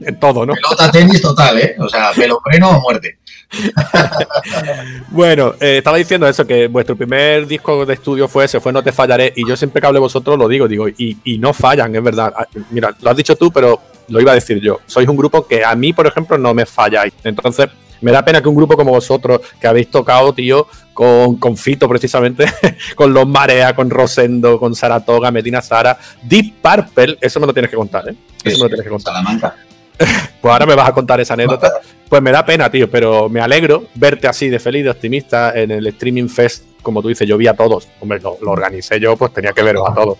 [0.00, 0.54] En todo, ¿no?
[0.54, 1.76] pelota tenis total, ¿eh?
[1.78, 3.18] O sea, pelo freno o muerte.
[5.10, 8.82] Bueno, eh, estaba diciendo eso, que vuestro primer disco de estudio fue ese, fue No
[8.82, 11.52] te fallaré, y yo siempre que hablo de vosotros lo digo, digo, y, y no
[11.52, 12.32] fallan, es verdad.
[12.36, 14.80] Ah, Mira, lo has dicho tú, pero lo iba a decir yo.
[14.86, 17.12] Sois un grupo que a mí, por ejemplo, no me falláis.
[17.24, 17.68] Entonces,
[18.00, 21.88] me da pena que un grupo como vosotros, que habéis tocado, tío, con, con Fito
[21.88, 22.46] precisamente,
[22.94, 27.70] con Los Marea, con Rosendo, con Saratoga, Medina Sara, Deep Purple, eso me lo tienes
[27.70, 28.14] que contar, ¿eh?
[28.44, 29.14] Eso me lo tienes que contar.
[29.14, 29.56] Salamanca.
[30.40, 31.70] Pues ahora me vas a contar esa anécdota.
[32.08, 35.70] Pues me da pena, tío, pero me alegro verte así de feliz, de optimista en
[35.70, 36.64] el Streaming Fest.
[36.80, 37.86] Como tú dices, yo vi a todos.
[38.00, 40.16] Hombre, lo, lo organicé yo, pues tenía que veros a todos.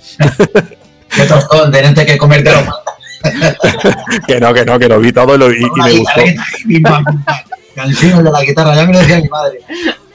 [1.08, 2.58] Qué tostón, tenerte que comértelo.
[4.26, 6.20] que no, que no, que lo vi todo y, lo- y- y me gustó.
[7.74, 9.60] Canción de la guitarra, ya me lo decía mi madre.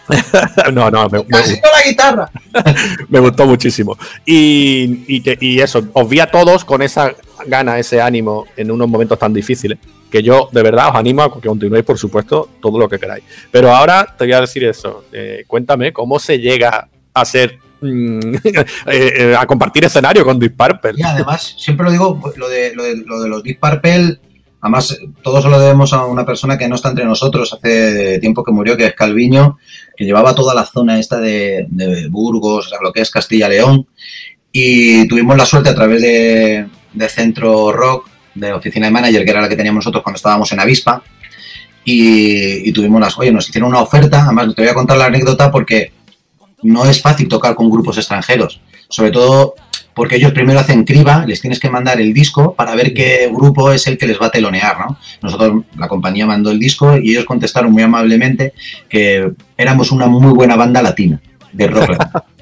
[0.74, 2.30] No, no, me, me de la guitarra.
[3.10, 3.98] me gustó muchísimo.
[4.26, 7.14] Y, y, que- y eso, os vi a todos con esa
[7.48, 9.78] gana, ese ánimo en unos momentos tan difíciles,
[10.10, 13.24] que yo de verdad os animo a que continuéis, por supuesto, todo lo que queráis.
[13.52, 15.06] Pero ahora te voy a decir eso.
[15.12, 17.58] eh, cuéntame cómo se llega a ser.
[17.82, 20.94] mm, eh, eh, a compartir escenario con Deep Purple.
[20.98, 24.20] Y además, siempre lo digo, lo de, lo de, lo de los Deep Purple,
[24.64, 28.46] además, todo se lo debemos a una persona que no está entre nosotros hace tiempo
[28.46, 29.58] que murió, que es Calviño,
[29.96, 31.68] que llevaba toda la zona esta de,
[32.10, 33.86] Burgos, o sea, lo que es Castilla-León,
[34.54, 39.32] y tuvimos la suerte a través de, de Centro Rock, de oficina de manager, que
[39.32, 41.04] era la que teníamos nosotros cuando estábamos en Avispa,
[41.84, 45.08] y, y tuvimos las, oye, nos hicieron una oferta, además te voy a contar la
[45.08, 45.92] anécdota porque
[46.62, 49.56] no es fácil tocar con grupos extranjeros, sobre todo
[49.94, 53.72] porque ellos primero hacen criba, les tienes que mandar el disco para ver qué grupo
[53.72, 54.98] es el que les va a telonear, ¿no?
[55.22, 58.54] Nosotros, la compañía mandó el disco y ellos contestaron muy amablemente
[58.90, 61.22] que éramos una muy buena banda latina
[61.52, 61.98] de rock.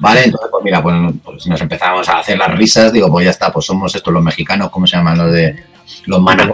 [0.00, 3.30] Vale, entonces, pues mira, pues, pues nos empezamos a hacer las risas, digo, pues ya
[3.30, 5.56] está, pues somos estos los mexicanos, ¿cómo se llaman los de
[6.06, 6.52] los maná?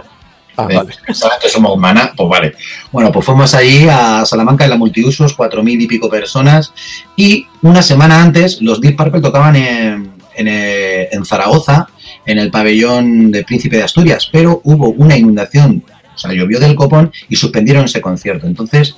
[0.57, 0.93] Ah, Eh, vale.
[1.13, 2.13] ¿Saben que somos maná?
[2.15, 2.55] Pues vale.
[2.91, 6.73] Bueno, pues fuimos allí a Salamanca en la multiusos, cuatro mil y pico personas,
[7.15, 11.87] y una semana antes los Deep Purple tocaban en, en, eh, en Zaragoza,
[12.25, 16.75] en el pabellón de Príncipe de Asturias, pero hubo una inundación, o sea, llovió del
[16.75, 18.45] copón y suspendieron ese concierto.
[18.47, 18.95] Entonces,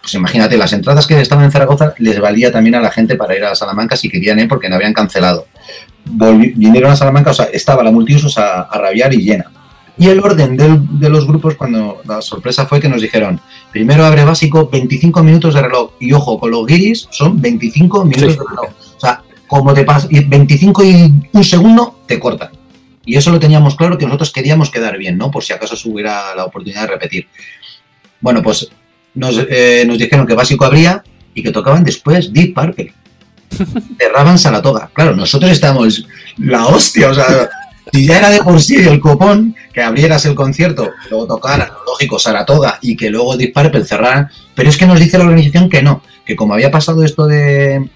[0.00, 3.36] pues imagínate, las entradas que estaban en Zaragoza les valía también a la gente para
[3.36, 5.46] ir a Salamanca si querían ir porque no habían cancelado.
[6.10, 9.50] Volvi- vinieron a Salamanca, o sea, estaba la multiusos a, a rabiar y llena.
[9.98, 13.40] Y el orden del- de los grupos, cuando la sorpresa fue que nos dijeron,
[13.72, 15.90] primero abre básico, 25 minutos de reloj.
[15.98, 18.38] Y ojo, con los guiris son 25 minutos Sí.
[18.38, 18.74] de reloj.
[19.48, 22.50] Como te pasas, y 25 y un segundo, te cortan.
[23.04, 25.30] Y eso lo teníamos claro que nosotros queríamos quedar bien, ¿no?
[25.30, 27.26] Por si acaso se hubiera la oportunidad de repetir.
[28.20, 28.68] Bueno, pues
[29.14, 31.02] nos, eh, nos dijeron que básico abría
[31.34, 32.92] y que tocaban después Deep Purple.
[33.98, 34.90] Cerraban Saratoga.
[34.92, 37.48] Claro, nosotros estábamos la hostia, o sea,
[37.92, 41.70] si ya era de por sí el copón que abrieras el concierto, que luego tocaran,
[41.86, 45.70] lógico, Saratoga y que luego Deep Purple cerraran, pero es que nos dice la organización
[45.70, 47.88] que no, que como había pasado esto de,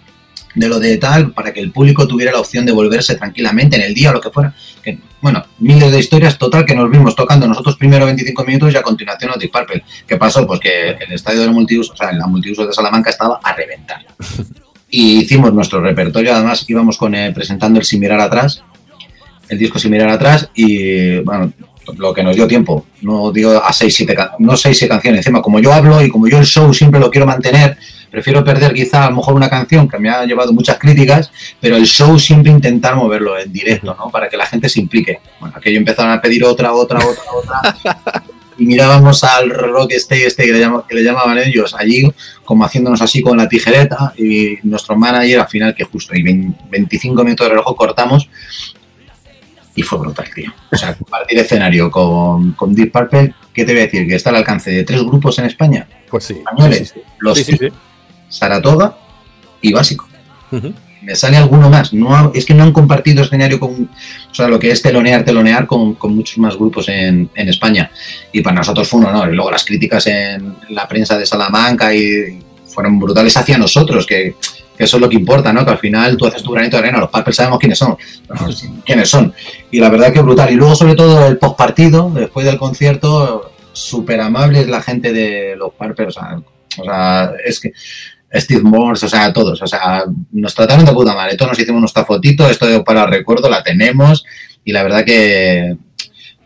[0.54, 3.82] de lo de tal, para que el público tuviera la opción de volverse tranquilamente en
[3.82, 7.14] el día o lo que fuera, que, bueno, miles de historias, total, que nos vimos
[7.14, 9.84] tocando nosotros primero 25 minutos y a continuación Deep Purple.
[10.06, 10.46] ¿Qué pasó?
[10.46, 13.52] Pues que el estadio del multiuso, o sea, en la multiuso de Salamanca estaba a
[13.54, 14.04] reventar.
[14.94, 18.62] Y hicimos nuestro repertorio, además íbamos con eh, presentando el Sin Mirar Atrás,
[19.48, 21.50] el disco Sin Mirar Atrás, y bueno,
[21.96, 25.40] lo que nos dio tiempo, no digo a 6, 7, no 6, 7 canciones, encima
[25.40, 27.78] como yo hablo y como yo el show siempre lo quiero mantener,
[28.12, 31.74] prefiero perder quizá a lo mejor una canción que me ha llevado muchas críticas, pero
[31.76, 34.10] el show siempre intentar moverlo en directo, ¿no?
[34.10, 35.18] Para que la gente se implique.
[35.40, 38.22] Bueno, aquello empezaron a pedir otra, otra, otra, otra.
[38.58, 42.12] Y mirábamos al rock este, este que le, llama- que le llamaban ellos allí,
[42.44, 46.58] como haciéndonos así con la tijereta, y nuestro manager al final, que justo, y 20
[46.70, 48.28] 25 minutos de reloj cortamos,
[49.74, 50.52] y fue brutal, tío.
[50.70, 54.06] O sea, compartir escenario con, con Deep Purple, ¿qué te voy a decir?
[54.06, 56.34] Que está al alcance de tres grupos en España, Pues sí.
[56.34, 57.68] españoles, Sí, sí, los sí, sí, sí.
[58.32, 58.96] Saratoga
[59.60, 60.08] y Básico.
[61.02, 61.92] Me sale alguno más.
[61.92, 63.90] No ha- es que no han compartido escenario con,
[64.30, 67.90] o sea, lo que es telonear, telonear con, con muchos más grupos en, en España.
[68.32, 69.32] Y para nosotros fue un honor.
[69.32, 74.36] Y luego las críticas en la prensa de Salamanca y fueron brutales hacia nosotros, que,
[74.78, 75.64] que eso es lo que importa, ¿no?
[75.64, 77.96] Que al final tú haces tu granito de arena, los Purple sabemos quiénes son,
[78.86, 79.34] quiénes son.
[79.72, 80.52] Y la verdad que brutal.
[80.52, 85.72] Y luego, sobre todo, el postpartido, después del concierto, súper amables la gente de los
[86.12, 86.38] sea,
[86.78, 87.72] o sea, es que
[88.34, 91.36] Steve Morse, o sea, todos, o sea, nos trataron de puta madre.
[91.36, 94.24] Todos nos hicimos nuestra fotito, esto de para recuerdo, la tenemos,
[94.64, 95.76] y la verdad que,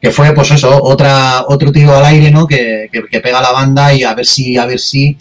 [0.01, 2.47] que fue, pues eso, otra, otro tiro al aire, ¿no?
[2.47, 5.17] Que, que, que pega la banda y a ver si, a ver si,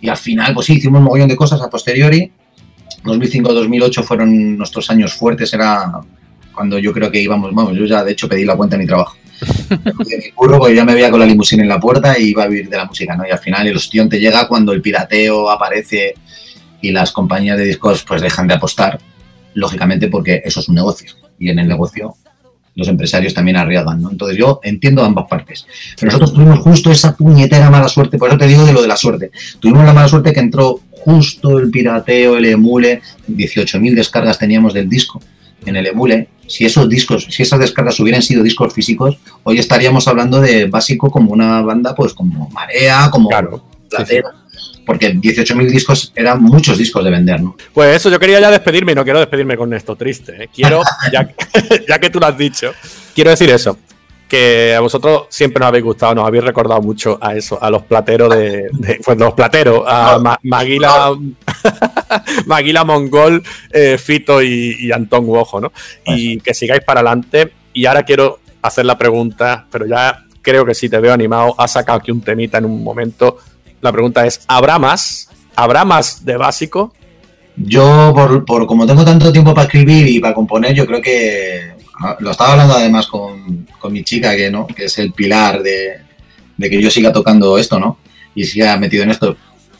[0.00, 2.30] y al final, pues sí, hicimos un mogollón de cosas a posteriori.
[3.04, 5.90] 2005-2008 fueron nuestros años fuertes, era
[6.54, 8.86] cuando yo creo que íbamos, vamos, yo ya de hecho pedí la cuenta de mi
[8.86, 9.16] trabajo.
[10.34, 12.68] Curro, porque ya me veía con la limusina en la puerta y iba a vivir
[12.68, 13.26] de la música, ¿no?
[13.26, 16.14] Y al final el ostión te llega cuando el pirateo aparece
[16.80, 18.98] y las compañías de discos pues dejan de apostar,
[19.54, 22.14] lógicamente porque eso es un negocio y en el negocio
[22.76, 24.10] los empresarios también arriesgan, ¿no?
[24.10, 25.66] Entonces yo entiendo ambas partes.
[25.98, 28.88] Pero nosotros tuvimos justo esa puñetera mala suerte, por eso te digo de lo de
[28.88, 29.30] la suerte.
[29.58, 34.88] Tuvimos la mala suerte que entró justo el pirateo, el emule, 18.000 descargas teníamos del
[34.88, 35.20] disco
[35.66, 40.08] en el emule, si esos discos, si esas descargas hubieran sido discos físicos, hoy estaríamos
[40.08, 44.30] hablando de básico como una banda, pues como Marea, como Claro, Platero.
[44.84, 47.56] Porque 18.000 discos eran muchos discos de vender, ¿no?
[47.72, 50.44] Pues eso, yo quería ya despedirme y no quiero despedirme con esto triste.
[50.44, 50.48] ¿eh?
[50.52, 50.82] Quiero,
[51.12, 51.28] ya,
[51.88, 52.72] ya que tú lo has dicho,
[53.14, 53.78] quiero decir eso.
[54.28, 57.82] Que a vosotros siempre nos habéis gustado, nos habéis recordado mucho a eso, a los
[57.82, 58.68] plateros de.
[58.72, 61.12] de- pues los plateros, a Ma- Maguila,
[62.46, 65.72] Maguila Mongol, eh, Fito y, y Antón Guojo, ¿no?
[66.06, 67.52] Y que sigáis para adelante.
[67.72, 71.72] Y ahora quiero hacer la pregunta, pero ya creo que si te veo animado, has
[71.72, 73.38] sacado aquí un temita en un momento.
[73.80, 75.28] La pregunta es: ¿habrá más?
[75.56, 76.92] ¿Habrá más de básico?
[77.56, 81.74] Yo, por, por como tengo tanto tiempo para escribir y para componer, yo creo que
[82.20, 86.00] lo estaba hablando además con, con mi chica, que no, que es el pilar de,
[86.56, 87.98] de que yo siga tocando esto, ¿no?
[88.34, 89.36] Y siga metido en esto.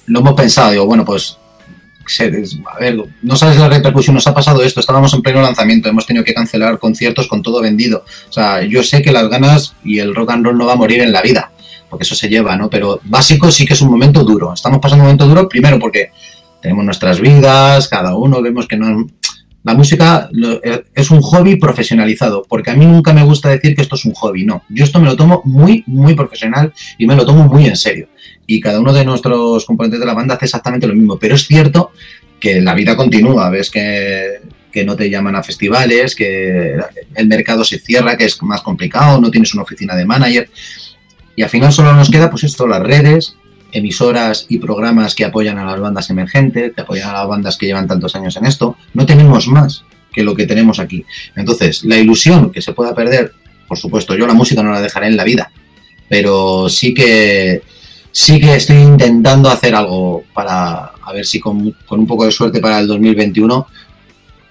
[0.07, 1.39] Lo hemos pensado, digo, bueno, pues
[2.19, 6.07] a ver, no sabes la repercusión, nos ha pasado esto, estábamos en pleno lanzamiento, hemos
[6.07, 8.05] tenido que cancelar conciertos con todo vendido.
[8.29, 10.77] O sea, yo sé que las ganas y el rock and roll no va a
[10.77, 11.53] morir en la vida,
[11.89, 12.69] porque eso se lleva, ¿no?
[12.71, 14.53] Pero básico sí que es un momento duro.
[14.53, 16.11] Estamos pasando un momento duro, primero porque
[16.61, 19.07] tenemos nuestras vidas, cada uno vemos que no...
[19.63, 23.75] La música lo- eh, es un hobby profesionalizado, porque a mí nunca me gusta decir
[23.77, 24.63] que esto es un hobby, no.
[24.71, 28.09] Yo esto me lo tomo muy, muy profesional y me lo tomo muy en serio.
[28.47, 31.47] Y cada uno de nuestros componentes de la banda hace exactamente lo mismo, pero es
[31.47, 31.91] cierto
[32.41, 34.41] que la vida continúa, ves que,
[34.73, 36.77] que no te llaman a festivales, que
[37.15, 40.49] el mercado se cierra, que es más complicado, no tienes una oficina de manager.
[41.37, 43.37] Y al final solo nos queda pues esto, las redes,
[43.73, 47.67] emisoras y programas que apoyan a las bandas emergentes, que apoyan a las bandas que
[47.67, 48.77] llevan tantos años en esto.
[48.95, 51.05] No tenemos más que lo que tenemos aquí.
[51.37, 53.33] Entonces, la ilusión que se pueda perder,
[53.69, 55.51] por supuesto, yo la música no la dejaré en la vida,
[56.09, 57.63] pero sí que
[58.13, 62.33] sí que estoy intentando hacer algo para a ver si con, con un poco de
[62.33, 63.67] suerte para el 2021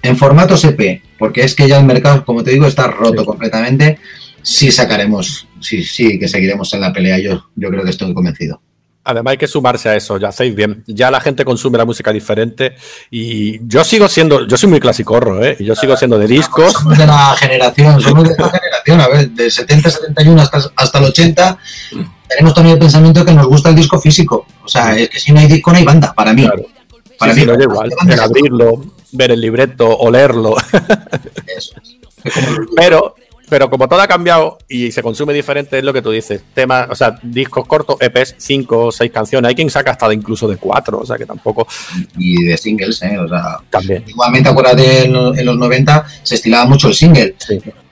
[0.01, 3.99] en formato SP, porque es que ya el mercado, como te digo, está roto completamente.
[4.41, 8.61] Sí sacaremos, sí, sí que seguiremos en la pelea, yo, yo creo que estoy convencido.
[9.09, 10.83] Además hay que sumarse a eso, ya hacéis bien.
[10.87, 12.75] Ya la gente consume la música diferente
[13.11, 15.55] y yo sigo siendo, yo soy muy clasicorro, ¿eh?
[15.59, 16.73] Y yo sigo siendo de discos.
[16.73, 20.99] Somos de la generación, somos de esta generación, a ver, del 70, 71 hasta, hasta
[20.99, 21.57] el 80,
[22.27, 24.45] tenemos también el pensamiento que nos gusta el disco físico.
[24.63, 26.47] O sea, es que si no hay disco no hay banda, para mí.
[27.17, 30.55] Para Sí, mí, sí, no es igual, el abrirlo, ver el libreto, olerlo.
[32.75, 33.15] pero,
[33.49, 36.41] pero como todo ha cambiado y se consume diferente, es lo que tú dices.
[36.53, 39.49] Temas, o sea, discos cortos, EPs, cinco o seis canciones.
[39.49, 41.67] Hay quien saca hasta de incluso de cuatro, o sea que tampoco.
[42.17, 43.17] Y de singles, ¿eh?
[43.17, 44.03] O sea, también.
[44.07, 47.35] Igualmente, acuérdate, en, lo- en los 90 se estilaba mucho el single.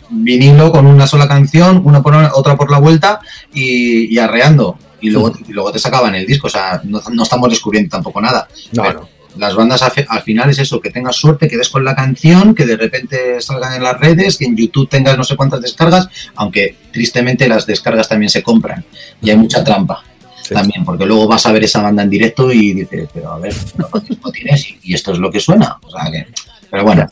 [0.09, 3.19] Vinilo con una sola canción, una por una- otra por la vuelta
[3.53, 4.77] y, y arreando.
[5.01, 8.19] Y luego, y luego te sacaban el disco, o sea, no, no estamos descubriendo tampoco
[8.21, 8.47] nada.
[8.71, 11.69] No, Pero Las bandas al, fi- al final es eso, que tengas suerte, que des
[11.69, 15.23] con la canción, que de repente salgan en las redes, que en YouTube tengas no
[15.23, 18.83] sé cuántas descargas, aunque tristemente las descargas también se compran
[19.21, 20.03] y hay mucha trampa.
[20.49, 23.53] También, porque luego vas a ver esa banda en directo y dices, pero a ver,
[23.75, 24.65] ¿cuánto tiempo tienes?
[24.81, 25.77] Y, esto es lo que suena.
[25.83, 26.25] O sea que,
[26.71, 27.05] pero bueno,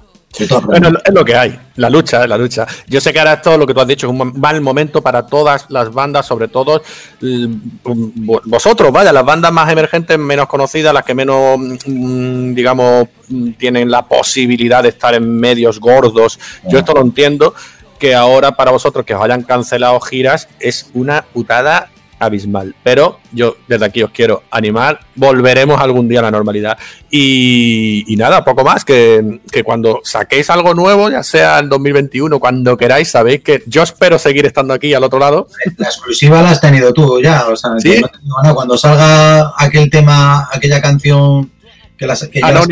[0.65, 2.65] Bueno, es lo que hay, la lucha, es la lucha.
[2.88, 5.25] Yo sé que ahora esto, lo que tú has dicho, es un mal momento para
[5.25, 6.81] todas las bandas, sobre todo
[7.21, 13.51] vo- vosotros, vaya, las bandas más emergentes, menos conocidas, las que menos, mm, digamos, mm,
[13.53, 16.39] tienen la posibilidad de estar en medios gordos.
[16.67, 17.53] Yo esto lo entiendo,
[17.99, 21.89] que ahora para vosotros que os hayan cancelado giras es una putada
[22.20, 22.76] abismal.
[22.84, 26.78] Pero yo desde aquí os quiero animar, volveremos algún día a la normalidad.
[27.11, 32.39] Y, y nada, poco más, que, que cuando saquéis algo nuevo, ya sea en 2021,
[32.39, 35.47] cuando queráis, sabéis que yo espero seguir estando aquí al otro lado.
[35.78, 37.47] la exclusiva la has tenido tú ya.
[37.47, 38.01] O sea, ¿Sí?
[38.43, 41.51] no cuando salga aquel tema, aquella canción
[41.97, 42.68] que, las, que las-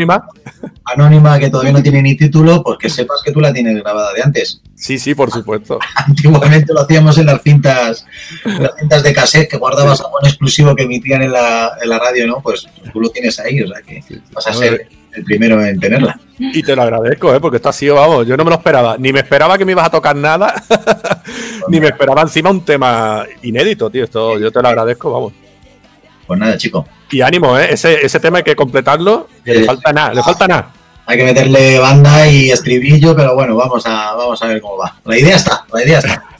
[0.84, 1.38] Anónima.
[1.38, 4.22] que todavía no tiene ni título, pues que sepas que tú la tienes grabada de
[4.22, 4.60] antes.
[4.74, 5.78] Sí, sí, por supuesto.
[6.06, 8.06] Antiguamente lo hacíamos en las cintas,
[8.44, 11.88] en las cintas de cassette que guardabas algo en exclusivo que emitían en la, en
[11.88, 12.40] la radio, ¿no?
[12.42, 16.18] Pues tú lo tienes ahí, o sea que vas a ser el primero en tenerla.
[16.38, 17.40] Y te lo agradezco, ¿eh?
[17.40, 18.96] porque esto ha sido, vamos, yo no me lo esperaba.
[18.98, 20.54] Ni me esperaba que me ibas a tocar nada,
[21.68, 24.04] ni me esperaba encima un tema inédito, tío.
[24.04, 25.32] Esto yo te lo agradezco, vamos.
[26.26, 26.86] Pues nada, chico.
[27.14, 27.68] Y ánimo, ¿eh?
[27.70, 30.72] Ese, ese tema hay que completarlo, que le falta nada, le falta nada.
[31.06, 34.96] Hay que meterle banda y estribillo, pero bueno, vamos a, vamos a ver cómo va.
[35.04, 36.24] La idea está, la idea está.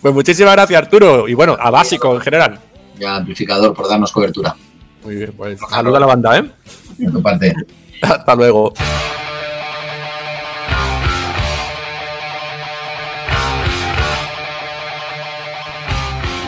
[0.00, 1.28] Pues muchísimas gracias, Arturo.
[1.28, 2.58] Y bueno, a Básico en general.
[2.98, 4.56] Ya, amplificador por darnos cobertura.
[5.04, 6.50] Muy bien, pues saluda a la banda, ¿eh?
[6.96, 7.52] De tu parte.
[8.00, 8.72] Hasta luego.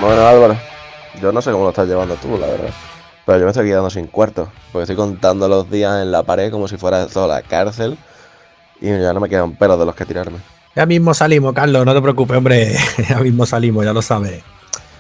[0.01, 0.57] Bueno, Álvaro,
[1.21, 2.71] yo no sé cómo lo estás llevando tú, la verdad.
[3.25, 4.49] Pero yo me estoy quedando sin cuartos.
[4.73, 7.97] Porque estoy contando los días en la pared como si fuera toda la cárcel.
[8.81, 10.39] Y ya no me quedan pelos de los que tirarme.
[10.75, 12.77] Ya mismo salimos, Carlos, no te preocupes, hombre.
[13.09, 14.43] Ya mismo salimos, ya lo sabes.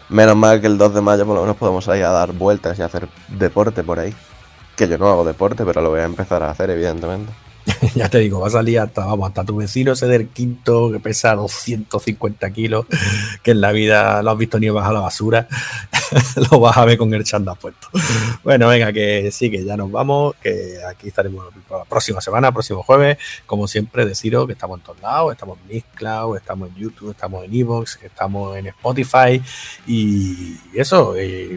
[0.09, 2.79] Menos mal que el 2 de mayo por lo menos podemos ir a dar vueltas
[2.79, 4.15] y hacer deporte por ahí.
[4.77, 7.33] Que yo no hago deporte, pero lo voy a empezar a hacer, evidentemente.
[7.95, 10.99] ya te digo, va a salir hasta, vamos, hasta tu vecino ese del quinto que
[10.99, 12.87] pesa 250 kilos,
[13.43, 15.49] que en la vida lo has visto ni bajar la basura,
[16.51, 17.89] lo vas a ver con el chanda puesto.
[18.43, 22.83] Bueno, venga, que sí, que ya nos vamos, que aquí estaremos la próxima semana, próximo
[22.83, 27.11] jueves, como siempre, deciros que estamos en todos lados, estamos en Mixcloud, estamos en YouTube,
[27.13, 29.43] estamos en Evox, estamos en Spotify
[29.87, 31.15] y eso,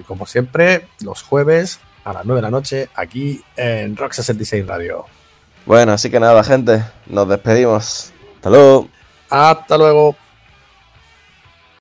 [0.08, 5.06] como siempre, los jueves a las 9 de la noche aquí en Rock 66 Radio.
[5.66, 8.13] Bueno, así que nada, gente, nos despedimos.
[8.36, 8.88] Hasta luego.
[9.30, 10.16] Hasta luego.